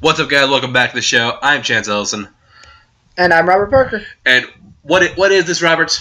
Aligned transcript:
What's 0.00 0.18
up, 0.20 0.28
guys? 0.30 0.48
Welcome 0.48 0.72
back 0.72 0.90
to 0.90 0.96
the 0.96 1.02
show. 1.02 1.38
I'm 1.42 1.62
Chance 1.62 1.88
Ellison. 1.88 2.28
And 3.16 3.32
I'm 3.34 3.48
Robert 3.48 3.70
Parker. 3.70 4.02
And 4.24 4.46
what 4.82 5.02
i- 5.02 5.12
what 5.14 5.30
is 5.32 5.44
this, 5.44 5.60
Robert? 5.62 6.00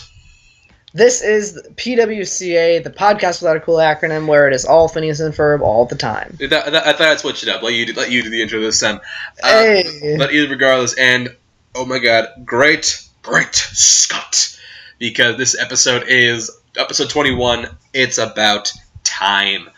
This 0.93 1.21
is 1.21 1.59
PWCA, 1.75 2.79
the 2.79 2.89
podcast 2.89 3.41
without 3.41 3.57
a 3.57 3.59
cool 3.59 3.75
acronym, 3.77 4.25
where 4.25 4.47
it 4.47 4.55
is 4.55 4.65
all 4.65 4.87
Phineas 4.87 5.19
and 5.19 5.35
Ferb 5.35 5.61
all 5.61 5.85
the 5.85 5.95
time. 5.95 6.37
I 6.41 6.47
thought 6.47 6.67
I 6.73 6.93
thought 6.93 7.01
I'd 7.01 7.19
switch 7.19 7.43
it 7.43 7.49
up. 7.49 7.61
Let 7.61 7.73
you 7.73 7.85
do, 7.85 7.93
let 7.93 8.09
you 8.09 8.23
do 8.23 8.29
the 8.29 8.41
intro 8.41 8.59
this 8.61 8.79
time. 8.79 8.99
Uh, 9.43 9.49
Hey. 9.49 10.15
But 10.17 10.33
either 10.33 10.47
regardless, 10.49 10.93
and 10.95 11.35
oh 11.75 11.85
my 11.85 11.99
god, 11.99 12.29
great, 12.45 13.01
great 13.21 13.53
Scott, 13.55 14.55
because 14.97 15.37
this 15.37 15.59
episode 15.59 16.05
is 16.07 16.49
episode 16.77 17.09
21. 17.09 17.67
It's 17.93 18.17
about 18.17 18.71
time. 19.03 19.69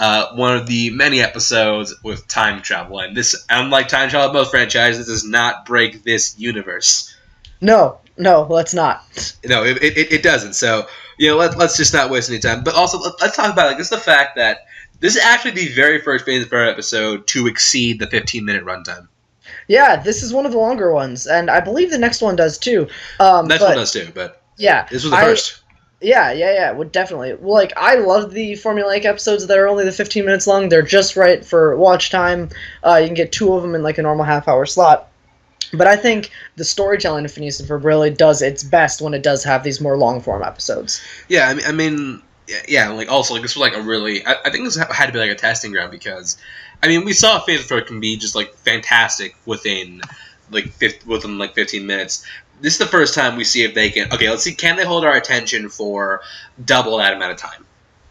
Uh, 0.00 0.34
one 0.34 0.56
of 0.56 0.66
the 0.66 0.88
many 0.90 1.20
episodes 1.20 1.94
with 2.02 2.26
time 2.26 2.62
travel, 2.62 2.98
and 3.00 3.14
this, 3.14 3.36
unlike 3.50 3.86
time 3.86 4.08
travel 4.08 4.32
most 4.32 4.50
franchises, 4.50 5.06
does 5.06 5.24
not 5.24 5.66
break 5.66 6.02
this 6.04 6.34
universe. 6.38 7.14
No, 7.60 7.98
no, 8.16 8.46
let's 8.48 8.72
not. 8.72 9.04
No, 9.44 9.62
it, 9.62 9.76
it, 9.82 10.10
it 10.10 10.22
doesn't. 10.22 10.54
So, 10.54 10.86
you 11.18 11.28
know, 11.28 11.36
let, 11.36 11.58
let's 11.58 11.76
just 11.76 11.92
not 11.92 12.08
waste 12.08 12.30
any 12.30 12.38
time. 12.38 12.64
But 12.64 12.74
also, 12.76 12.98
let, 12.98 13.20
us 13.20 13.36
talk 13.36 13.52
about 13.52 13.66
like 13.66 13.76
this: 13.76 13.90
the 13.90 13.98
fact 13.98 14.36
that 14.36 14.66
this 15.00 15.16
is 15.16 15.22
actually 15.22 15.50
the 15.50 15.68
very 15.68 16.00
first 16.00 16.24
Phase 16.24 16.46
of 16.46 16.52
episode 16.54 17.26
to 17.28 17.46
exceed 17.46 17.98
the 17.98 18.06
15 18.06 18.42
minute 18.42 18.64
runtime. 18.64 19.06
Yeah, 19.68 19.96
this 19.96 20.22
is 20.22 20.32
one 20.32 20.46
of 20.46 20.52
the 20.52 20.58
longer 20.58 20.92
ones, 20.92 21.26
and 21.26 21.50
I 21.50 21.60
believe 21.60 21.90
the 21.90 21.98
next 21.98 22.22
one 22.22 22.36
does 22.36 22.56
too. 22.58 22.88
Um, 23.18 23.48
Next 23.48 23.60
but, 23.60 23.68
one 23.68 23.76
does 23.76 23.92
too, 23.92 24.08
but 24.14 24.42
Yeah, 24.56 24.86
this 24.90 25.02
was 25.02 25.10
the 25.10 25.18
I- 25.18 25.24
first. 25.24 25.60
Yeah, 26.00 26.32
yeah, 26.32 26.52
yeah. 26.52 26.72
Would 26.72 26.92
definitely. 26.92 27.34
Like 27.34 27.72
I 27.76 27.96
love 27.96 28.32
the 28.32 28.52
formulaic 28.52 29.04
episodes 29.04 29.46
that 29.46 29.58
are 29.58 29.68
only 29.68 29.84
the 29.84 29.92
15 29.92 30.24
minutes 30.24 30.46
long. 30.46 30.68
They're 30.68 30.82
just 30.82 31.16
right 31.16 31.44
for 31.44 31.76
watch 31.76 32.10
time. 32.10 32.48
Uh, 32.82 32.96
you 32.96 33.06
can 33.06 33.14
get 33.14 33.32
two 33.32 33.52
of 33.52 33.62
them 33.62 33.74
in 33.74 33.82
like 33.82 33.98
a 33.98 34.02
normal 34.02 34.24
half 34.24 34.48
hour 34.48 34.64
slot. 34.64 35.08
But 35.72 35.86
I 35.86 35.96
think 35.96 36.30
the 36.56 36.64
storytelling 36.64 37.24
of 37.24 37.30
Phineas 37.30 37.60
and 37.60 37.68
Ferb 37.68 37.84
really 37.84 38.10
does 38.10 38.42
its 38.42 38.64
best 38.64 39.00
when 39.00 39.14
it 39.14 39.22
does 39.22 39.44
have 39.44 39.62
these 39.62 39.80
more 39.80 39.96
long 39.96 40.20
form 40.20 40.42
episodes. 40.42 41.00
Yeah, 41.28 41.48
I 41.48 41.54
mean, 41.54 41.66
I 41.66 41.72
mean, 41.72 42.22
yeah, 42.66 42.88
like 42.88 43.08
also 43.08 43.34
like 43.34 43.42
this 43.42 43.54
was 43.54 43.60
like 43.60 43.76
a 43.76 43.82
really. 43.82 44.24
I, 44.26 44.36
I 44.46 44.50
think 44.50 44.64
this 44.64 44.76
had 44.76 45.06
to 45.06 45.12
be 45.12 45.18
like 45.18 45.30
a 45.30 45.36
testing 45.36 45.70
ground 45.70 45.90
because, 45.90 46.38
I 46.82 46.88
mean, 46.88 47.04
we 47.04 47.12
saw 47.12 47.38
Phase 47.40 47.60
of 47.60 47.66
Throw 47.66 47.82
can 47.82 48.00
be 48.00 48.16
just 48.16 48.34
like 48.34 48.54
fantastic 48.54 49.36
within 49.46 50.00
like 50.50 50.72
50, 50.72 51.08
within 51.08 51.38
like 51.38 51.54
15 51.54 51.86
minutes. 51.86 52.24
This 52.60 52.74
is 52.74 52.78
the 52.78 52.86
first 52.86 53.14
time 53.14 53.36
we 53.36 53.44
see 53.44 53.62
if 53.62 53.74
they 53.74 53.90
can. 53.90 54.12
Okay, 54.12 54.28
let's 54.28 54.42
see. 54.42 54.54
Can 54.54 54.76
they 54.76 54.84
hold 54.84 55.04
our 55.04 55.16
attention 55.16 55.68
for 55.68 56.20
double 56.64 56.98
that 56.98 57.14
amount 57.14 57.32
of 57.32 57.38
time? 57.38 57.64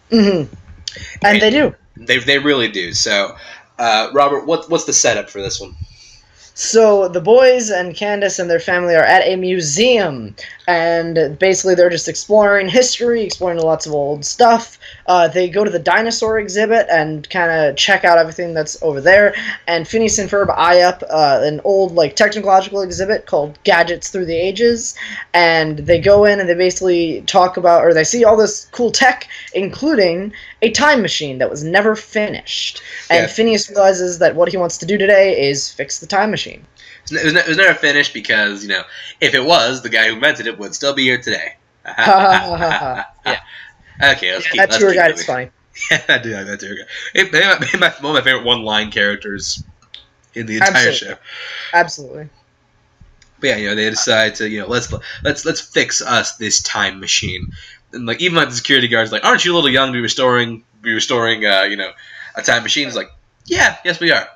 hmm 0.10 0.56
And 1.24 1.42
they 1.42 1.50
do. 1.50 1.76
They, 1.98 2.20
they 2.20 2.40
really 2.40 2.68
do. 2.70 2.94
So, 2.94 3.36
uh, 3.78 4.10
Robert, 4.14 4.46
what 4.46 4.70
what's 4.70 4.86
the 4.86 4.94
setup 4.94 5.30
for 5.30 5.42
this 5.42 5.60
one? 5.60 5.76
So 6.60 7.08
the 7.08 7.22
boys 7.22 7.70
and 7.70 7.96
Candace 7.96 8.38
and 8.38 8.50
their 8.50 8.60
family 8.60 8.94
are 8.94 9.04
at 9.04 9.26
a 9.26 9.38
museum, 9.38 10.36
and 10.70 11.40
basically 11.40 11.74
they're 11.74 11.90
just 11.90 12.08
exploring 12.08 12.70
history, 12.70 13.24
exploring 13.24 13.58
lots 13.58 13.88
of 13.88 13.94
old 13.94 14.24
stuff. 14.24 14.78
Uh, 15.08 15.28
they 15.28 15.50
go 15.50 15.64
to 15.64 15.72
the 15.72 15.80
dinosaur 15.80 16.38
exhibit 16.38 16.86
and 16.92 17.28
kind 17.32 17.50
of 17.52 17.76
check 17.76 18.06
out 18.06 18.20
everything 18.20 18.54
that's 18.54 18.80
over 18.84 19.02
there. 19.02 19.34
And 19.66 19.88
Phineas 19.88 20.20
and 20.20 20.30
Ferb 20.30 20.56
eye 20.56 20.82
up 20.82 21.02
uh, 21.10 21.40
an 21.42 21.60
old 21.64 21.94
like 21.94 22.16
technological 22.16 22.82
exhibit 22.84 23.26
called 23.26 23.58
Gadgets 23.64 24.12
Through 24.12 24.26
the 24.26 24.36
Ages, 24.36 24.94
and 25.34 25.80
they 25.80 26.00
go 26.00 26.26
in 26.26 26.40
and 26.40 26.48
they 26.48 26.54
basically 26.54 27.24
talk 27.26 27.58
about 27.58 27.84
or 27.84 27.92
they 27.92 28.04
see 28.04 28.24
all 28.24 28.38
this 28.38 28.68
cool 28.72 28.92
tech, 28.92 29.28
including 29.56 30.32
a 30.62 30.70
time 30.70 31.02
machine 31.02 31.40
that 31.40 31.50
was 31.50 31.64
never 31.64 31.96
finished. 31.96 32.84
And 33.10 33.24
Yeah. 33.24 33.28
Phineas 33.28 33.72
realizes 33.72 34.20
that 34.20 34.36
what 34.36 34.50
he 34.50 34.58
wants 34.58 34.78
to 34.78 34.86
do 34.86 35.00
today 35.00 35.50
is 35.50 35.72
fix 35.72 35.98
the 35.98 36.06
time 36.06 36.30
machine. 36.30 36.64
It 37.12 37.24
was, 37.24 37.34
ne- 37.34 37.40
it 37.42 37.48
was 37.48 37.58
never 37.58 37.74
finished 37.74 38.14
because 38.14 38.64
you 38.64 38.70
know 38.70 38.84
if 39.22 39.34
it 39.34 39.44
was, 39.44 39.82
the 39.82 39.90
guy 39.90 40.08
who 40.08 40.16
invented 40.16 40.48
it 40.48 40.58
would 40.60 40.76
still 40.76 40.94
be 40.94 41.04
here 41.04 41.22
today. 41.22 41.56
Yeah. 43.26 43.40
Okay, 44.02 44.34
let's 44.34 44.48
keep. 44.48 44.58
that 44.58 44.72
tour 44.72 44.94
guide 44.94 45.12
is 45.12 45.26
funny. 45.26 45.50
Yeah, 45.92 46.02
I 46.10 46.18
do 46.20 46.32
like 46.32 46.46
that 46.48 46.60
tour 46.60 46.76
guide. 46.76 46.88
It, 47.14 47.32
be 47.32 47.78
my, 47.80 47.90
one 48.02 48.16
of 48.18 48.20
my 48.20 48.22
favorite 48.22 48.46
one-line 48.46 48.92
characters 48.92 49.64
in 50.34 50.46
the 50.46 50.56
entire 50.58 50.90
Absolutely. 50.90 51.08
show. 51.16 51.16
Absolutely. 51.74 52.30
But 53.40 53.48
yeah, 53.48 53.56
you 53.58 53.68
know, 53.70 53.76
they 53.76 53.90
decide 53.90 54.36
to 54.36 54.50
you 54.50 54.62
know 54.62 54.68
let's 54.68 54.94
let's 55.24 55.46
let's 55.46 55.62
fix 55.62 56.02
us 56.02 56.36
this 56.38 56.62
time 56.62 57.00
machine. 57.00 57.52
And 57.94 58.06
like 58.06 58.22
even 58.22 58.36
like 58.36 58.50
the 58.50 58.56
security 58.56 58.88
guards 58.88 59.12
like, 59.12 59.26
aren't 59.26 59.46
you 59.46 59.54
a 59.54 59.56
little 59.56 59.70
young 59.70 59.88
to 59.88 59.94
be 59.94 60.02
restoring 60.02 60.64
be 60.82 60.94
restoring 60.94 61.46
uh, 61.46 61.64
you 61.64 61.76
know 61.78 61.92
a 62.36 62.42
time 62.42 62.64
machine? 62.64 62.88
It's 62.88 62.96
like, 62.96 63.12
yeah, 63.46 63.78
yes 63.84 64.00
we 64.00 64.12
are. 64.12 64.28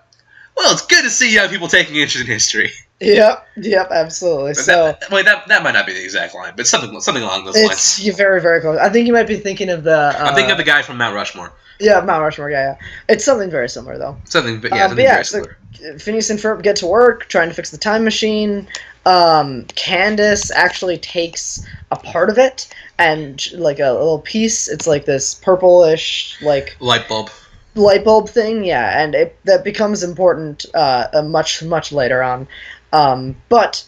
Well, 0.56 0.72
it's 0.74 0.86
good 0.86 1.04
to 1.04 1.10
see 1.10 1.34
young 1.34 1.50
people 1.50 1.68
taking 1.68 1.96
interest 1.96 2.18
in 2.22 2.28
history. 2.28 2.72
Yep. 3.02 3.48
Yep. 3.58 3.90
Absolutely. 3.92 4.52
But 4.52 4.58
So 4.58 4.86
that, 5.00 5.12
wait, 5.12 5.26
that, 5.26 5.48
that 5.50 5.62
might 5.64 5.74
not 5.74 5.86
be 5.86 5.94
the 5.94 6.04
exact 6.04 6.34
line, 6.36 6.54
but 6.56 6.68
something 6.68 7.00
something 7.02 7.24
along 7.24 7.44
those 7.46 7.56
lines. 7.62 8.00
you're 8.06 8.16
very 8.16 8.40
very 8.40 8.62
close. 8.62 8.78
I 8.80 8.88
think 8.90 9.08
you 9.08 9.14
might 9.14 9.28
be 9.28 9.36
thinking 9.38 9.70
of 9.70 9.84
the. 9.84 9.98
Uh, 9.98 10.14
I'm 10.26 10.36
thinking 10.36 10.52
of 10.52 10.58
the 10.58 10.64
guy 10.64 10.82
from 10.84 10.98
Mount 10.98 11.14
Rushmore. 11.16 11.52
yeah 11.80 12.00
Mount 12.00 12.22
Rushmore. 12.22 12.50
Yeah, 12.50 12.76
yeah. 12.80 12.88
It's 13.10 13.26
something 13.26 13.50
very 13.50 13.68
similar 13.68 13.98
though. 13.98 14.16
Something, 14.26 14.62
but 14.62 14.72
yeah, 14.72 14.84
Um, 14.86 14.90
something 14.90 14.96
but 14.98 15.04
yeah, 15.04 15.14
very 15.16 15.26
so- 15.26 15.32
similar. 15.44 15.58
Phineas 16.00 16.30
and 16.30 16.40
Ferb 16.40 16.62
get 16.64 16.78
to 16.78 16.86
work 16.88 17.28
trying 17.28 17.50
to 17.50 17.56
fix 17.56 17.72
the 17.72 17.78
time 17.78 18.06
machine. 18.06 18.68
Um, 19.06 19.66
Candace 19.76 20.50
actually 20.52 20.98
takes 20.98 21.66
a 21.92 21.98
part 21.98 22.30
of 22.30 22.38
it 22.38 22.74
and 23.00 23.52
like 23.54 23.80
a 23.80 23.92
little 23.92 24.20
piece. 24.20 24.70
It's 24.70 24.88
like 24.88 25.04
this 25.04 25.34
purplish 25.34 26.38
like 26.42 26.78
Light 26.80 27.10
bulb. 27.10 27.32
Light 27.76 28.04
bulb 28.04 28.30
thing, 28.30 28.64
yeah, 28.64 29.02
and 29.02 29.16
it 29.16 29.38
that 29.46 29.64
becomes 29.64 30.04
important 30.04 30.66
uh, 30.74 31.08
uh, 31.14 31.22
much 31.22 31.64
much 31.64 31.92
later 31.92 32.22
on. 32.24 32.48
Um, 32.92 33.36
but 33.50 33.84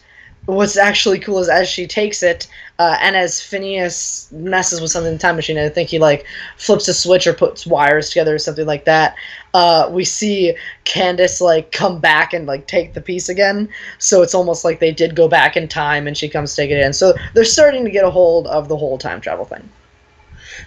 what's 0.46 0.76
actually 0.76 1.18
cool 1.18 1.38
is 1.40 1.48
as 1.48 1.68
she 1.68 1.86
takes 1.86 2.22
it, 2.22 2.46
uh, 2.78 2.96
and 3.00 3.16
as 3.16 3.40
Phineas 3.40 4.30
messes 4.32 4.80
with 4.80 4.90
something 4.90 5.12
in 5.12 5.18
the 5.18 5.20
time 5.20 5.36
machine, 5.36 5.58
I 5.58 5.68
think 5.68 5.88
he 5.88 5.98
like 5.98 6.24
flips 6.56 6.88
a 6.88 6.94
switch 6.94 7.26
or 7.26 7.32
puts 7.32 7.66
wires 7.66 8.10
together 8.10 8.34
or 8.34 8.38
something 8.38 8.66
like 8.66 8.84
that. 8.84 9.16
Uh, 9.54 9.88
we 9.90 10.04
see 10.04 10.54
Candace 10.84 11.40
like 11.40 11.72
come 11.72 12.00
back 12.00 12.32
and 12.32 12.46
like 12.46 12.66
take 12.66 12.94
the 12.94 13.00
piece 13.00 13.28
again. 13.28 13.68
So 13.98 14.22
it's 14.22 14.34
almost 14.34 14.64
like 14.64 14.80
they 14.80 14.92
did 14.92 15.16
go 15.16 15.28
back 15.28 15.56
in 15.56 15.68
time, 15.68 16.06
and 16.06 16.16
she 16.16 16.28
comes 16.28 16.54
take 16.54 16.70
it 16.70 16.78
in. 16.78 16.92
So 16.92 17.14
they're 17.34 17.44
starting 17.44 17.84
to 17.84 17.90
get 17.90 18.04
a 18.04 18.10
hold 18.10 18.46
of 18.46 18.68
the 18.68 18.76
whole 18.76 18.98
time 18.98 19.20
travel 19.20 19.44
thing. 19.44 19.68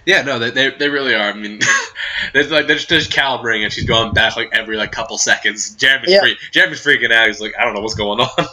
Yeah, 0.06 0.22
no, 0.22 0.38
they, 0.38 0.50
they, 0.50 0.70
they 0.70 0.88
really 0.88 1.14
are. 1.14 1.30
I 1.30 1.32
mean, 1.32 1.60
they're 2.32 2.44
like 2.44 2.66
they're 2.66 2.76
just, 2.76 2.88
they're 2.88 2.98
just 2.98 3.10
calibrating, 3.12 3.64
and 3.64 3.72
she's 3.72 3.84
going 3.84 4.12
back 4.12 4.36
like 4.36 4.50
every 4.52 4.76
like 4.76 4.92
couple 4.92 5.18
seconds. 5.18 5.74
Jeremy's 5.76 6.10
Yeah. 6.10 6.20
free, 6.20 6.36
Jeremy's 6.52 6.82
freaking 6.84 7.12
out. 7.12 7.26
He's 7.26 7.40
like, 7.40 7.54
I 7.58 7.64
don't 7.64 7.74
know 7.74 7.80
what's 7.80 7.94
going 7.94 8.20
on. 8.20 8.28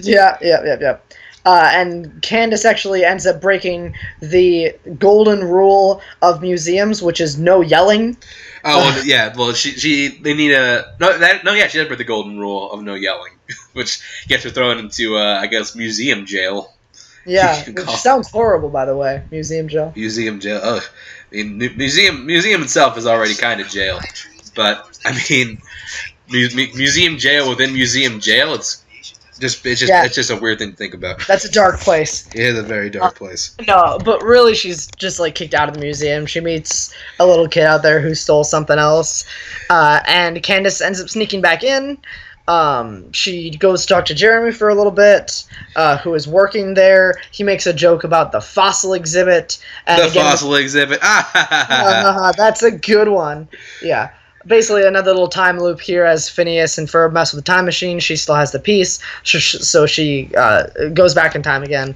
Yeah, 0.00 0.38
yeah, 0.40 0.62
yeah, 0.64 0.76
yeah. 0.80 0.96
Uh, 1.44 1.68
and 1.72 2.22
Candace 2.22 2.64
actually 2.64 3.04
ends 3.04 3.26
up 3.26 3.40
breaking 3.40 3.94
the 4.20 4.72
golden 4.98 5.42
rule 5.44 6.00
of 6.22 6.40
museums, 6.40 7.02
which 7.02 7.20
is 7.20 7.36
no 7.38 7.60
yelling. 7.60 8.16
oh 8.64 8.78
well, 8.78 9.04
yeah. 9.04 9.34
Well, 9.36 9.52
she 9.52 9.72
she 9.72 10.08
they 10.22 10.34
need 10.34 10.52
a 10.52 10.94
no 11.00 11.18
that 11.18 11.44
no 11.44 11.52
yeah 11.52 11.66
she 11.66 11.78
did 11.78 11.88
break 11.88 11.98
the 11.98 12.04
golden 12.04 12.38
rule 12.38 12.70
of 12.72 12.82
no 12.82 12.94
yelling, 12.94 13.32
which 13.74 14.00
gets 14.28 14.44
her 14.44 14.50
thrown 14.50 14.78
into 14.78 15.16
uh, 15.16 15.38
I 15.40 15.46
guess 15.48 15.74
museum 15.74 16.26
jail. 16.26 16.71
Yeah, 17.24 17.62
which 17.70 17.86
sounds 17.88 18.30
horrible, 18.30 18.68
by 18.68 18.84
the 18.84 18.96
way. 18.96 19.22
Museum 19.30 19.68
jail. 19.68 19.92
Museum 19.94 20.40
jail. 20.40 20.60
Ugh. 20.62 20.82
I 21.30 21.34
mean, 21.34 21.58
museum 21.76 22.26
museum 22.26 22.62
itself 22.62 22.98
is 22.98 23.06
already 23.06 23.34
kind 23.34 23.60
of 23.60 23.68
jail, 23.68 24.00
but 24.54 24.98
I 25.04 25.18
mean, 25.30 25.60
mu- 26.30 26.48
mu- 26.54 26.74
museum 26.76 27.16
jail 27.18 27.48
within 27.48 27.72
museum 27.72 28.20
jail. 28.20 28.52
It's 28.54 28.82
just 29.40 29.64
it's 29.64 29.80
just 29.80 29.90
Yeah. 29.90 30.04
it's 30.04 30.14
just 30.14 30.30
a 30.30 30.36
weird 30.36 30.58
thing 30.58 30.72
to 30.72 30.76
think 30.76 30.92
about. 30.94 31.26
That's 31.26 31.44
a 31.46 31.50
dark 31.50 31.80
place. 31.80 32.26
It 32.34 32.40
is 32.42 32.58
a 32.58 32.62
very 32.62 32.90
dark 32.90 33.16
place. 33.16 33.56
No, 33.66 33.98
but 34.04 34.22
really, 34.22 34.54
she's 34.54 34.86
just 34.98 35.18
like 35.18 35.34
kicked 35.34 35.54
out 35.54 35.68
of 35.68 35.74
the 35.74 35.80
museum. 35.80 36.26
She 36.26 36.40
meets 36.40 36.94
a 37.18 37.26
little 37.26 37.48
kid 37.48 37.64
out 37.64 37.82
there 37.82 38.00
who 38.00 38.14
stole 38.14 38.44
something 38.44 38.78
else, 38.78 39.24
uh, 39.70 40.00
and 40.06 40.42
Candace 40.42 40.80
ends 40.82 41.00
up 41.00 41.08
sneaking 41.08 41.40
back 41.40 41.64
in. 41.64 41.96
Um, 42.52 43.10
she 43.12 43.50
goes 43.50 43.86
to 43.86 43.94
talk 43.94 44.04
to 44.06 44.14
Jeremy 44.14 44.52
for 44.52 44.68
a 44.68 44.74
little 44.74 44.92
bit, 44.92 45.44
uh, 45.74 45.96
who 45.96 46.12
is 46.12 46.28
working 46.28 46.74
there. 46.74 47.18
He 47.30 47.44
makes 47.44 47.66
a 47.66 47.72
joke 47.72 48.04
about 48.04 48.30
the 48.30 48.42
fossil 48.42 48.92
exhibit, 48.92 49.58
and 49.86 50.02
the 50.02 50.08
again, 50.08 50.24
fossil 50.24 50.54
exhibit. 50.56 50.98
Ah, 51.02 51.30
ha, 51.32 51.46
ha, 51.48 51.66
ha. 51.68 52.28
uh, 52.28 52.32
that's 52.32 52.62
a 52.62 52.70
good 52.70 53.08
one. 53.08 53.48
Yeah. 53.82 54.10
Basically, 54.46 54.84
another 54.84 55.12
little 55.12 55.28
time 55.28 55.58
loop 55.60 55.80
here 55.80 56.04
as 56.04 56.28
Phineas 56.28 56.76
and 56.76 56.88
Ferb 56.88 57.12
mess 57.12 57.32
with 57.32 57.42
the 57.42 57.50
time 57.50 57.64
machine. 57.64 58.00
She 58.00 58.16
still 58.16 58.34
has 58.34 58.52
the 58.52 58.58
piece, 58.58 58.98
so 59.22 59.86
she 59.86 60.30
uh, 60.36 60.66
goes 60.92 61.14
back 61.14 61.34
in 61.34 61.42
time 61.42 61.62
again. 61.62 61.94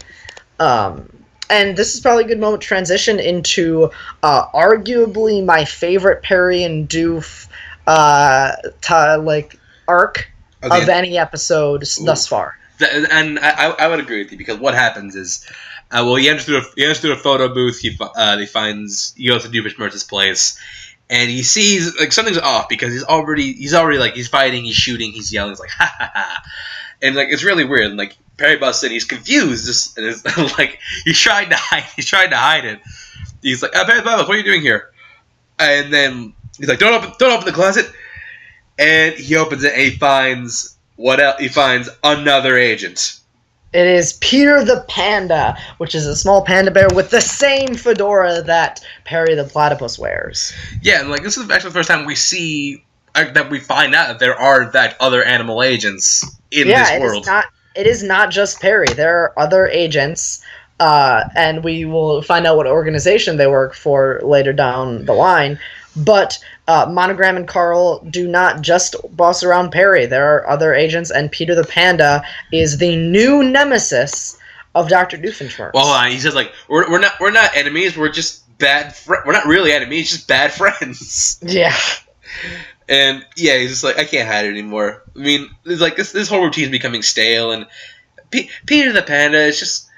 Um, 0.58 1.10
and 1.50 1.76
this 1.76 1.94
is 1.94 2.00
probably 2.00 2.24
a 2.24 2.28
good 2.28 2.40
moment 2.40 2.62
to 2.62 2.68
transition 2.68 3.20
into 3.20 3.90
uh, 4.22 4.46
arguably 4.54 5.44
my 5.44 5.66
favorite 5.66 6.22
Perry 6.22 6.62
and 6.62 6.88
Doof 6.88 7.46
uh, 7.86 8.52
like 9.20 9.58
arc 9.86 10.30
Okay. 10.66 10.82
of 10.82 10.88
any 10.88 11.18
episode 11.18 11.82
s- 11.82 11.96
thus 11.96 12.26
far. 12.26 12.58
Th- 12.78 13.06
and 13.10 13.38
I, 13.38 13.70
I 13.70 13.88
would 13.88 14.00
agree 14.00 14.22
with 14.22 14.32
you 14.32 14.38
because 14.38 14.58
what 14.58 14.74
happens 14.74 15.16
is, 15.16 15.46
uh, 15.90 16.02
well, 16.04 16.16
he 16.16 16.28
enters 16.28 16.44
through 16.44 16.58
a, 16.58 16.62
he 16.76 16.82
enters 16.84 17.00
through 17.00 17.12
a 17.12 17.16
photo 17.16 17.52
booth. 17.52 17.78
He 17.78 17.96
uh, 18.00 18.38
he 18.38 18.46
finds 18.46 19.14
he 19.16 19.28
goes 19.28 19.44
to 19.44 19.48
Doofenshmirtz's 19.48 20.04
place, 20.04 20.58
and 21.08 21.30
he 21.30 21.42
sees 21.42 21.98
like 21.98 22.12
something's 22.12 22.38
off 22.38 22.68
because 22.68 22.92
he's 22.92 23.04
already 23.04 23.52
he's 23.52 23.74
already 23.74 23.98
like 23.98 24.14
he's 24.14 24.28
fighting, 24.28 24.64
he's 24.64 24.74
shooting, 24.74 25.12
he's 25.12 25.32
yelling, 25.32 25.52
he's 25.52 25.60
like 25.60 25.70
ha 25.70 25.94
ha 25.98 26.10
ha, 26.12 26.42
and 27.00 27.14
like 27.14 27.28
it's 27.30 27.44
really 27.44 27.64
weird. 27.64 27.86
And 27.86 27.96
like 27.96 28.16
Perry 28.36 28.56
busts 28.56 28.84
in, 28.84 28.90
he's 28.90 29.04
confused, 29.04 29.66
just 29.66 29.96
and 29.96 30.06
it's 30.06 30.24
like 30.58 30.78
he's 31.04 31.18
trying 31.18 31.48
to 31.50 31.56
hide, 31.56 31.84
he's 31.94 32.06
trying 32.06 32.30
to 32.30 32.36
hide 32.36 32.64
it. 32.64 32.80
He's 33.42 33.62
like, 33.62 33.74
uh, 33.76 33.84
Perry 33.84 34.00
what 34.02 34.28
are 34.28 34.36
you 34.36 34.42
doing 34.42 34.60
here? 34.60 34.90
And 35.58 35.92
then 35.92 36.34
he's 36.58 36.68
like, 36.68 36.78
don't 36.78 36.92
open, 36.92 37.12
don't 37.18 37.32
open 37.32 37.46
the 37.46 37.52
closet. 37.52 37.90
And 38.78 39.14
he 39.14 39.36
opens 39.36 39.64
it 39.64 39.72
and 39.72 39.82
he 39.82 39.90
finds 39.90 40.76
what 40.96 41.20
else? 41.20 41.40
He 41.40 41.48
finds 41.48 41.88
another 42.02 42.56
agent. 42.56 43.20
It 43.72 43.86
is 43.86 44.14
Peter 44.14 44.64
the 44.64 44.84
Panda, 44.88 45.56
which 45.78 45.94
is 45.94 46.06
a 46.06 46.16
small 46.16 46.42
panda 46.42 46.70
bear 46.70 46.88
with 46.94 47.10
the 47.10 47.20
same 47.20 47.74
fedora 47.74 48.40
that 48.42 48.82
Perry 49.04 49.34
the 49.34 49.44
Platypus 49.44 49.98
wears. 49.98 50.54
Yeah, 50.80 51.00
and 51.00 51.10
like 51.10 51.22
this 51.22 51.36
is 51.36 51.50
actually 51.50 51.70
the 51.70 51.74
first 51.74 51.90
time 51.90 52.06
we 52.06 52.14
see 52.14 52.82
uh, 53.14 53.30
that 53.32 53.50
we 53.50 53.60
find 53.60 53.94
out 53.94 54.08
that 54.08 54.18
there 54.18 54.34
are 54.34 54.70
that 54.70 54.96
other 55.00 55.22
animal 55.22 55.62
agents 55.62 56.24
in 56.50 56.68
yeah, 56.68 56.84
this 56.84 56.90
it 56.90 57.02
is 57.02 57.02
world. 57.02 57.26
not. 57.26 57.44
It 57.74 57.86
is 57.86 58.02
not 58.02 58.30
just 58.30 58.60
Perry. 58.60 58.86
There 58.94 59.18
are 59.18 59.38
other 59.38 59.66
agents, 59.66 60.42
uh, 60.80 61.24
and 61.34 61.62
we 61.62 61.84
will 61.84 62.22
find 62.22 62.46
out 62.46 62.56
what 62.56 62.66
organization 62.66 63.36
they 63.36 63.46
work 63.46 63.74
for 63.74 64.20
later 64.22 64.54
down 64.54 65.04
the 65.04 65.12
line. 65.12 65.58
But 65.94 66.38
uh, 66.68 66.86
Monogram 66.90 67.36
and 67.36 67.46
Carl 67.46 68.00
do 68.10 68.26
not 68.28 68.60
just 68.62 68.96
boss 69.16 69.42
around 69.42 69.70
Perry. 69.70 70.06
There 70.06 70.34
are 70.34 70.48
other 70.48 70.74
agents, 70.74 71.10
and 71.10 71.30
Peter 71.30 71.54
the 71.54 71.64
Panda 71.64 72.22
is 72.52 72.78
the 72.78 72.96
new 72.96 73.42
nemesis 73.42 74.38
of 74.74 74.88
Doctor 74.88 75.16
Doofenshmirtz. 75.16 75.72
well. 75.74 76.04
He 76.10 76.18
says 76.18 76.34
like 76.34 76.52
we're, 76.68 76.90
we're 76.90 76.98
not 76.98 77.12
we're 77.20 77.30
not 77.30 77.56
enemies. 77.56 77.96
We're 77.96 78.10
just 78.10 78.42
bad. 78.58 78.94
Fr- 78.96 79.14
we're 79.24 79.32
not 79.32 79.46
really 79.46 79.72
enemies. 79.72 80.10
Just 80.10 80.28
bad 80.28 80.52
friends. 80.52 81.38
yeah, 81.42 81.76
And 82.88 83.24
yeah, 83.36 83.56
he's 83.58 83.70
just 83.70 83.84
like 83.84 83.98
I 83.98 84.04
can't 84.04 84.28
hide 84.28 84.44
it 84.44 84.50
anymore. 84.50 85.02
I 85.14 85.18
mean, 85.18 85.48
it's 85.64 85.80
like 85.80 85.96
this 85.96 86.12
this 86.12 86.28
whole 86.28 86.42
routine's 86.42 86.70
becoming 86.70 87.02
stale, 87.02 87.52
and 87.52 87.66
P- 88.30 88.50
Peter 88.66 88.92
the 88.92 89.02
Panda 89.02 89.38
is 89.38 89.58
just. 89.58 89.88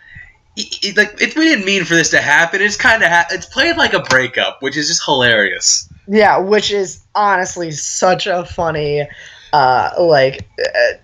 He, 0.54 0.64
he- 0.64 0.92
like 0.92 1.20
it, 1.22 1.36
we 1.36 1.44
didn't 1.48 1.64
mean 1.66 1.84
for 1.84 1.94
this 1.94 2.10
to 2.10 2.20
happen. 2.20 2.60
It's 2.60 2.76
kind 2.76 3.02
of 3.02 3.08
ha- 3.10 3.26
it's 3.30 3.46
played 3.46 3.76
like 3.76 3.94
a 3.94 4.00
breakup, 4.00 4.60
which 4.60 4.76
is 4.76 4.88
just 4.88 5.04
hilarious. 5.04 5.87
Yeah, 6.08 6.38
which 6.38 6.70
is 6.72 7.04
honestly 7.14 7.70
such 7.72 8.26
a 8.26 8.44
funny, 8.44 9.06
uh, 9.52 9.90
like 10.00 10.48
uh, 10.64 10.94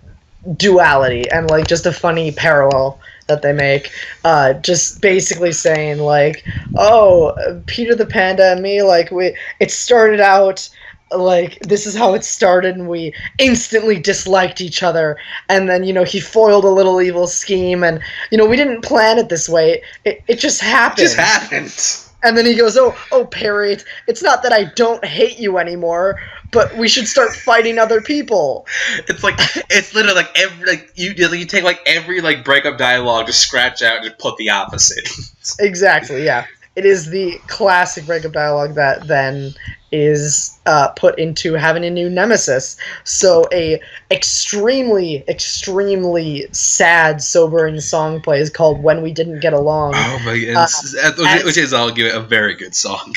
duality 0.57 1.29
and 1.31 1.49
like 1.49 1.67
just 1.67 1.85
a 1.85 1.91
funny 1.93 2.31
parallel 2.31 2.99
that 3.27 3.41
they 3.41 3.53
make. 3.53 3.91
Uh, 4.23 4.53
just 4.53 5.01
basically 5.01 5.51
saying 5.51 5.99
like, 5.99 6.43
oh, 6.77 7.33
Peter 7.67 7.95
the 7.95 8.05
Panda 8.05 8.51
and 8.51 8.61
me, 8.61 8.81
like 8.83 9.11
we, 9.11 9.35
it 9.59 9.71
started 9.71 10.19
out. 10.19 10.69
Like 11.15 11.59
this 11.59 11.85
is 11.85 11.95
how 11.95 12.15
it 12.15 12.23
started, 12.25 12.75
and 12.75 12.89
we 12.89 13.13
instantly 13.37 13.99
disliked 13.99 14.59
each 14.59 14.81
other. 14.83 15.17
And 15.49 15.69
then 15.69 15.83
you 15.83 15.93
know 15.93 16.03
he 16.03 16.19
foiled 16.19 16.65
a 16.65 16.69
little 16.69 16.99
evil 16.99 17.27
scheme, 17.27 17.83
and 17.83 18.01
you 18.31 18.37
know 18.37 18.45
we 18.45 18.57
didn't 18.57 18.81
plan 18.81 19.19
it 19.19 19.29
this 19.29 19.47
way. 19.47 19.83
It, 20.03 20.23
it 20.27 20.39
just 20.39 20.63
It 20.97 20.97
happened. 20.97 20.97
just 20.97 21.15
happened. 21.15 22.04
And 22.25 22.35
then 22.35 22.45
he 22.45 22.55
goes, 22.55 22.75
"Oh, 22.75 22.97
oh, 23.11 23.25
Perry, 23.25 23.77
it's, 24.07 24.23
not 24.23 24.41
that 24.43 24.51
I 24.51 24.65
don't 24.75 25.05
hate 25.05 25.37
you 25.37 25.59
anymore, 25.59 26.19
but 26.51 26.75
we 26.75 26.87
should 26.87 27.07
start 27.07 27.35
fighting 27.35 27.77
other 27.77 28.01
people." 28.01 28.65
It's 29.07 29.23
like 29.23 29.35
it's 29.69 29.93
literally 29.93 30.15
like 30.15 30.31
every 30.35 30.65
like 30.65 30.91
you 30.95 31.11
you 31.11 31.45
take 31.45 31.63
like 31.63 31.79
every 31.85 32.21
like 32.21 32.43
breakup 32.43 32.79
dialogue, 32.79 33.27
just 33.27 33.41
scratch 33.41 33.83
out 33.83 33.97
and 33.97 34.05
just 34.05 34.17
put 34.17 34.37
the 34.37 34.49
opposite. 34.49 35.07
Exactly. 35.59 36.25
Yeah, 36.25 36.47
it 36.75 36.85
is 36.85 37.11
the 37.11 37.39
classic 37.45 38.07
breakup 38.07 38.31
dialogue 38.33 38.73
that 38.73 39.07
then 39.07 39.53
is 39.95 40.59
uh, 40.65 40.89
put 40.89 41.17
into 41.17 41.53
having 41.53 41.85
a 41.85 41.89
new 41.89 42.09
nemesis. 42.09 42.75
So 43.05 43.45
a 43.53 43.79
extremely, 44.11 45.23
extremely 45.27 46.47
sad, 46.51 47.21
sobering 47.21 47.79
song 47.79 48.21
plays 48.21 48.49
called 48.49 48.83
"When 48.83 49.01
We 49.01 49.13
Didn't 49.13 49.39
Get 49.39 49.53
Along." 49.53 49.93
oh 49.95 50.19
my 50.25 50.37
god! 50.43 50.69
Uh, 51.01 51.11
which, 51.17 51.45
which 51.45 51.57
is 51.57 51.73
I'll 51.73 51.91
give 51.91 52.07
it 52.07 52.15
a 52.15 52.19
very 52.19 52.55
good 52.55 52.75
song. 52.75 53.15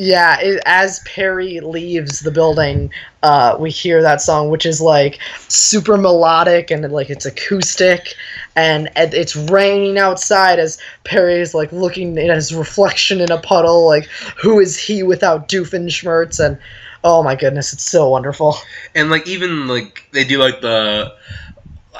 Yeah, 0.00 0.40
it, 0.40 0.62
as 0.64 1.00
Perry 1.00 1.60
leaves 1.60 2.20
the 2.20 2.30
building, 2.30 2.90
uh, 3.22 3.58
we 3.60 3.70
hear 3.70 4.00
that 4.00 4.22
song, 4.22 4.48
which 4.48 4.64
is 4.64 4.80
like 4.80 5.18
super 5.48 5.98
melodic 5.98 6.70
and 6.70 6.90
like 6.90 7.10
it's 7.10 7.26
acoustic, 7.26 8.14
and, 8.56 8.88
it's 8.96 9.36
raining 9.36 9.98
outside 9.98 10.58
as 10.58 10.78
Perry 11.04 11.38
is 11.42 11.52
like 11.52 11.70
looking 11.70 12.16
at 12.16 12.34
his 12.34 12.54
reflection 12.54 13.20
in 13.20 13.30
a 13.30 13.36
puddle, 13.42 13.86
like 13.86 14.06
who 14.40 14.58
is 14.58 14.78
he 14.78 15.02
without 15.02 15.50
Doofenshmirtz? 15.50 16.42
And 16.42 16.56
oh 17.04 17.22
my 17.22 17.34
goodness, 17.34 17.74
it's 17.74 17.84
so 17.84 18.08
wonderful. 18.08 18.56
And 18.94 19.10
like 19.10 19.28
even 19.28 19.68
like 19.68 20.08
they 20.12 20.24
do 20.24 20.38
like 20.38 20.62
the 20.62 21.14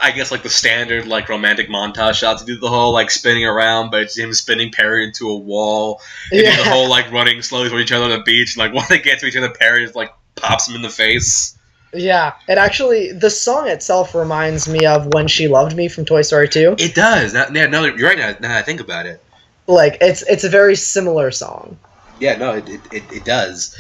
I 0.01 0.13
guess 0.13 0.31
like 0.31 0.43
the 0.43 0.51
standard 0.51 1.07
like 1.07 1.29
romantic 1.29 1.69
montage 1.69 2.15
shots. 2.15 2.45
Do 2.45 2.59
the 2.59 2.69
whole 2.69 2.93
like 2.93 3.11
spinning 3.11 3.45
around, 3.45 3.91
but 3.91 4.03
it's 4.03 4.17
him 4.17 4.33
spinning 4.33 4.73
Perry 4.73 5.05
into 5.05 5.29
a 5.29 5.37
wall. 5.37 6.01
They 6.31 6.39
do 6.39 6.47
the 6.47 6.71
whole 6.71 6.89
like 6.89 7.11
running 7.13 7.43
slowly 7.43 7.69
toward 7.69 7.83
each 7.83 7.93
other 7.93 8.05
on 8.05 8.11
the 8.11 8.21
beach. 8.21 8.57
And, 8.57 8.59
like 8.59 8.73
when 8.75 8.85
they 8.89 8.99
get 8.99 9.21
to 9.21 9.27
each 9.27 9.37
other, 9.37 9.51
Perry 9.51 9.85
just, 9.85 9.95
like 9.95 10.13
pops 10.37 10.69
him 10.69 10.75
in 10.77 10.83
the 10.83 10.89
face. 10.89 11.59
yeah. 11.93 12.35
It 12.49 12.57
actually, 12.57 13.13
the 13.13 13.31
song 13.31 13.69
itself 13.69 14.15
reminds 14.15 14.69
me 14.69 14.87
of 14.87 15.13
"When 15.13 15.29
She 15.29 15.49
Loved 15.49 15.77
Me" 15.77 15.89
from 15.89 16.05
Toy 16.05 16.23
Story 16.23 16.49
2. 16.49 16.77
It 16.79 16.95
does. 16.95 17.35
Now, 17.35 17.47
yeah, 17.53 17.67
no, 17.67 17.85
you're 17.85 18.09
right. 18.09 18.19
Now, 18.19 18.31
now 18.41 18.49
that 18.49 18.59
I 18.59 18.63
think 18.63 18.81
about 18.81 19.07
it. 19.07 19.23
Like 19.67 19.99
it's 20.01 20.23
it's 20.23 20.45
a 20.45 20.49
very 20.49 20.77
similar 20.77 21.31
song. 21.31 21.79
Yeah, 22.19 22.37
no, 22.37 22.53
it, 22.55 22.69
it, 22.69 22.81
it, 22.93 23.03
it 23.13 23.25
does. 23.25 23.77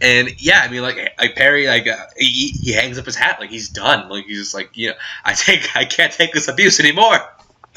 And 0.00 0.30
yeah, 0.40 0.60
I 0.62 0.68
mean, 0.68 0.82
like, 0.82 0.96
like 1.18 1.36
Perry, 1.36 1.66
like 1.66 1.86
uh, 1.86 1.96
he, 2.16 2.48
he 2.48 2.72
hangs 2.72 2.98
up 2.98 3.06
his 3.06 3.16
hat, 3.16 3.40
like 3.40 3.50
he's 3.50 3.68
done. 3.68 4.08
Like 4.08 4.26
he's 4.26 4.38
just 4.38 4.54
like, 4.54 4.70
you 4.76 4.90
know, 4.90 4.94
I 5.24 5.32
take, 5.32 5.68
I 5.76 5.84
can't 5.84 6.12
take 6.12 6.32
this 6.32 6.48
abuse 6.48 6.78
anymore. 6.80 7.18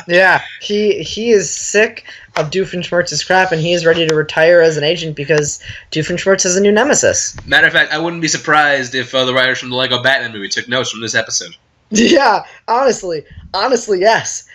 Yeah, 0.08 0.42
he 0.62 1.04
he 1.04 1.32
is 1.32 1.54
sick 1.54 2.06
of 2.38 2.52
Doofenshmirtz's 2.52 3.22
crap, 3.22 3.52
and 3.52 3.60
he 3.60 3.74
is 3.74 3.86
ready 3.86 4.08
to 4.08 4.16
retire 4.16 4.62
as 4.62 4.78
an 4.78 4.84
agent 4.86 5.18
because 5.18 5.62
Doofenshmirtz 5.92 6.46
is 6.46 6.56
a 6.56 6.62
new 6.62 6.72
nemesis. 6.72 7.36
Matter 7.46 7.68
of 7.68 7.74
fact, 7.74 7.92
I 7.92 7.98
wouldn't 7.98 8.22
be 8.22 8.30
surprised 8.30 8.96
if 8.96 9.14
uh, 9.14 9.26
the 9.26 9.34
writers 9.34 9.60
from 9.60 9.70
the 9.70 9.76
Lego 9.76 10.02
Batman 10.02 10.32
movie 10.32 10.48
took 10.48 10.70
notes 10.70 10.90
from 10.92 11.02
this 11.02 11.16
episode. 11.16 11.56
Yeah, 11.92 12.44
honestly, 12.68 13.26
honestly, 13.54 14.00
yes. 14.00 14.48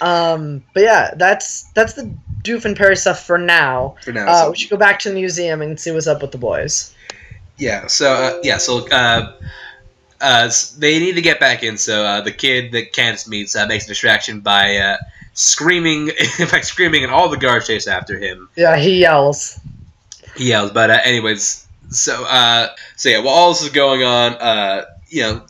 Um, 0.00 0.64
but 0.74 0.82
yeah, 0.82 1.14
that's 1.16 1.62
that's 1.74 1.92
the 1.94 2.12
Doof 2.42 2.64
and 2.64 2.76
Perry 2.76 2.96
stuff 2.96 3.24
for 3.24 3.38
now. 3.38 3.94
For 4.04 4.12
now, 4.12 4.26
Uh, 4.26 4.42
so- 4.42 4.50
we 4.50 4.56
should 4.56 4.70
go 4.70 4.76
back 4.76 4.98
to 5.00 5.08
the 5.08 5.14
museum 5.14 5.62
and 5.62 5.78
see 5.78 5.90
what's 5.92 6.06
up 6.08 6.20
with 6.22 6.32
the 6.32 6.38
boys. 6.38 6.92
Yeah. 7.58 7.86
So 7.86 8.12
uh, 8.12 8.40
yeah, 8.42 8.58
so 8.58 8.88
uh, 8.88 9.32
uh, 10.20 10.50
they 10.78 10.98
need 10.98 11.16
to 11.16 11.22
get 11.22 11.40
back 11.40 11.62
in. 11.62 11.76
So 11.76 12.04
uh, 12.04 12.20
the 12.20 12.32
kid 12.32 12.72
that 12.72 12.92
Candace 12.92 13.28
meets 13.28 13.56
uh, 13.56 13.66
makes 13.66 13.84
a 13.86 13.88
distraction 13.88 14.40
by 14.40 14.76
uh, 14.76 14.96
screaming, 15.34 16.06
by 16.50 16.60
screaming, 16.60 17.04
and 17.04 17.12
all 17.12 17.28
the 17.28 17.36
guards 17.36 17.66
chase 17.66 17.86
after 17.86 18.18
him. 18.18 18.48
Yeah, 18.56 18.76
he 18.76 19.00
yells. 19.00 19.58
he 20.36 20.48
yells. 20.48 20.70
But 20.70 20.90
uh, 20.90 20.98
anyways, 21.04 21.66
so 21.90 22.24
uh, 22.24 22.68
so 22.96 23.08
yeah, 23.08 23.18
while 23.18 23.34
all 23.34 23.48
this 23.50 23.62
is 23.62 23.70
going 23.70 24.02
on, 24.04 24.34
uh, 24.34 24.84
you 25.08 25.22
know, 25.22 25.42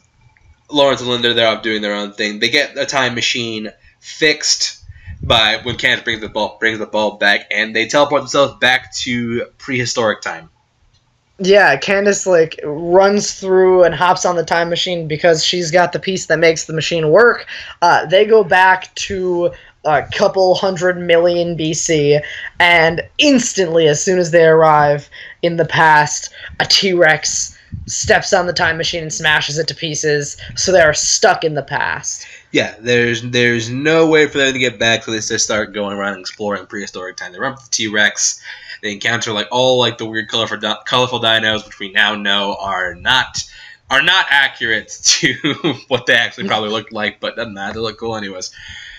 Lawrence 0.70 1.00
and 1.00 1.10
Linda 1.10 1.34
they're 1.34 1.48
off 1.48 1.62
doing 1.62 1.82
their 1.82 1.94
own 1.94 2.12
thing. 2.12 2.38
They 2.38 2.48
get 2.48 2.76
a 2.76 2.86
time 2.86 3.14
machine 3.14 3.70
fixed 4.00 4.82
by 5.22 5.60
when 5.62 5.76
Candace 5.76 6.02
brings 6.02 6.20
the 6.20 6.28
ball 6.28 6.56
brings 6.58 6.78
the 6.78 6.86
bulb 6.86 7.20
back, 7.20 7.46
and 7.50 7.76
they 7.76 7.86
teleport 7.86 8.22
themselves 8.22 8.54
back 8.58 8.94
to 8.96 9.46
prehistoric 9.58 10.22
time. 10.22 10.48
Yeah, 11.44 11.76
Candace 11.76 12.26
like 12.26 12.60
runs 12.62 13.34
through 13.34 13.82
and 13.82 13.94
hops 13.94 14.24
on 14.24 14.36
the 14.36 14.44
time 14.44 14.68
machine 14.68 15.08
because 15.08 15.44
she's 15.44 15.70
got 15.72 15.92
the 15.92 15.98
piece 15.98 16.26
that 16.26 16.38
makes 16.38 16.66
the 16.66 16.72
machine 16.72 17.10
work. 17.10 17.46
Uh, 17.80 18.06
they 18.06 18.24
go 18.24 18.44
back 18.44 18.94
to 18.94 19.52
a 19.84 20.06
couple 20.14 20.54
hundred 20.54 20.98
million 20.98 21.56
BC, 21.56 22.20
and 22.60 23.02
instantly, 23.18 23.88
as 23.88 24.02
soon 24.02 24.20
as 24.20 24.30
they 24.30 24.44
arrive 24.46 25.10
in 25.42 25.56
the 25.56 25.64
past, 25.64 26.32
a 26.60 26.64
T 26.64 26.92
Rex 26.92 27.58
steps 27.86 28.32
on 28.32 28.46
the 28.46 28.52
time 28.52 28.76
machine 28.76 29.02
and 29.02 29.12
smashes 29.12 29.58
it 29.58 29.66
to 29.66 29.74
pieces. 29.74 30.36
So 30.54 30.70
they 30.70 30.82
are 30.82 30.94
stuck 30.94 31.42
in 31.42 31.54
the 31.54 31.62
past. 31.62 32.26
Yeah, 32.52 32.74
there's 32.78 33.22
there's 33.22 33.70
no 33.70 34.06
way 34.06 34.28
for 34.28 34.38
them 34.38 34.52
to 34.52 34.58
get 34.58 34.78
back, 34.78 35.02
so 35.02 35.10
they 35.10 35.18
just 35.18 35.44
start 35.44 35.72
going 35.72 35.96
around 35.96 36.20
exploring 36.20 36.66
prehistoric 36.66 37.16
time. 37.16 37.32
They 37.32 37.40
run 37.40 37.54
up 37.54 37.64
the 37.64 37.70
T 37.70 37.88
Rex. 37.88 38.40
They 38.82 38.92
encounter 38.92 39.32
like 39.32 39.46
all 39.50 39.78
like 39.78 39.96
the 39.98 40.06
weird 40.06 40.28
colorful 40.28 40.58
di- 40.58 40.78
colorful 40.86 41.20
dinos, 41.20 41.64
which 41.64 41.78
we 41.78 41.92
now 41.92 42.14
know 42.16 42.56
are 42.60 42.94
not 42.94 43.42
are 43.90 44.02
not 44.02 44.26
accurate 44.30 44.88
to 45.04 45.34
what 45.88 46.06
they 46.06 46.14
actually 46.14 46.48
probably 46.48 46.70
looked 46.70 46.92
like, 46.92 47.20
but 47.20 47.36
doesn't 47.36 47.54
matter. 47.54 47.74
They 47.74 47.80
look 47.80 47.98
cool 47.98 48.16
anyways. 48.16 48.50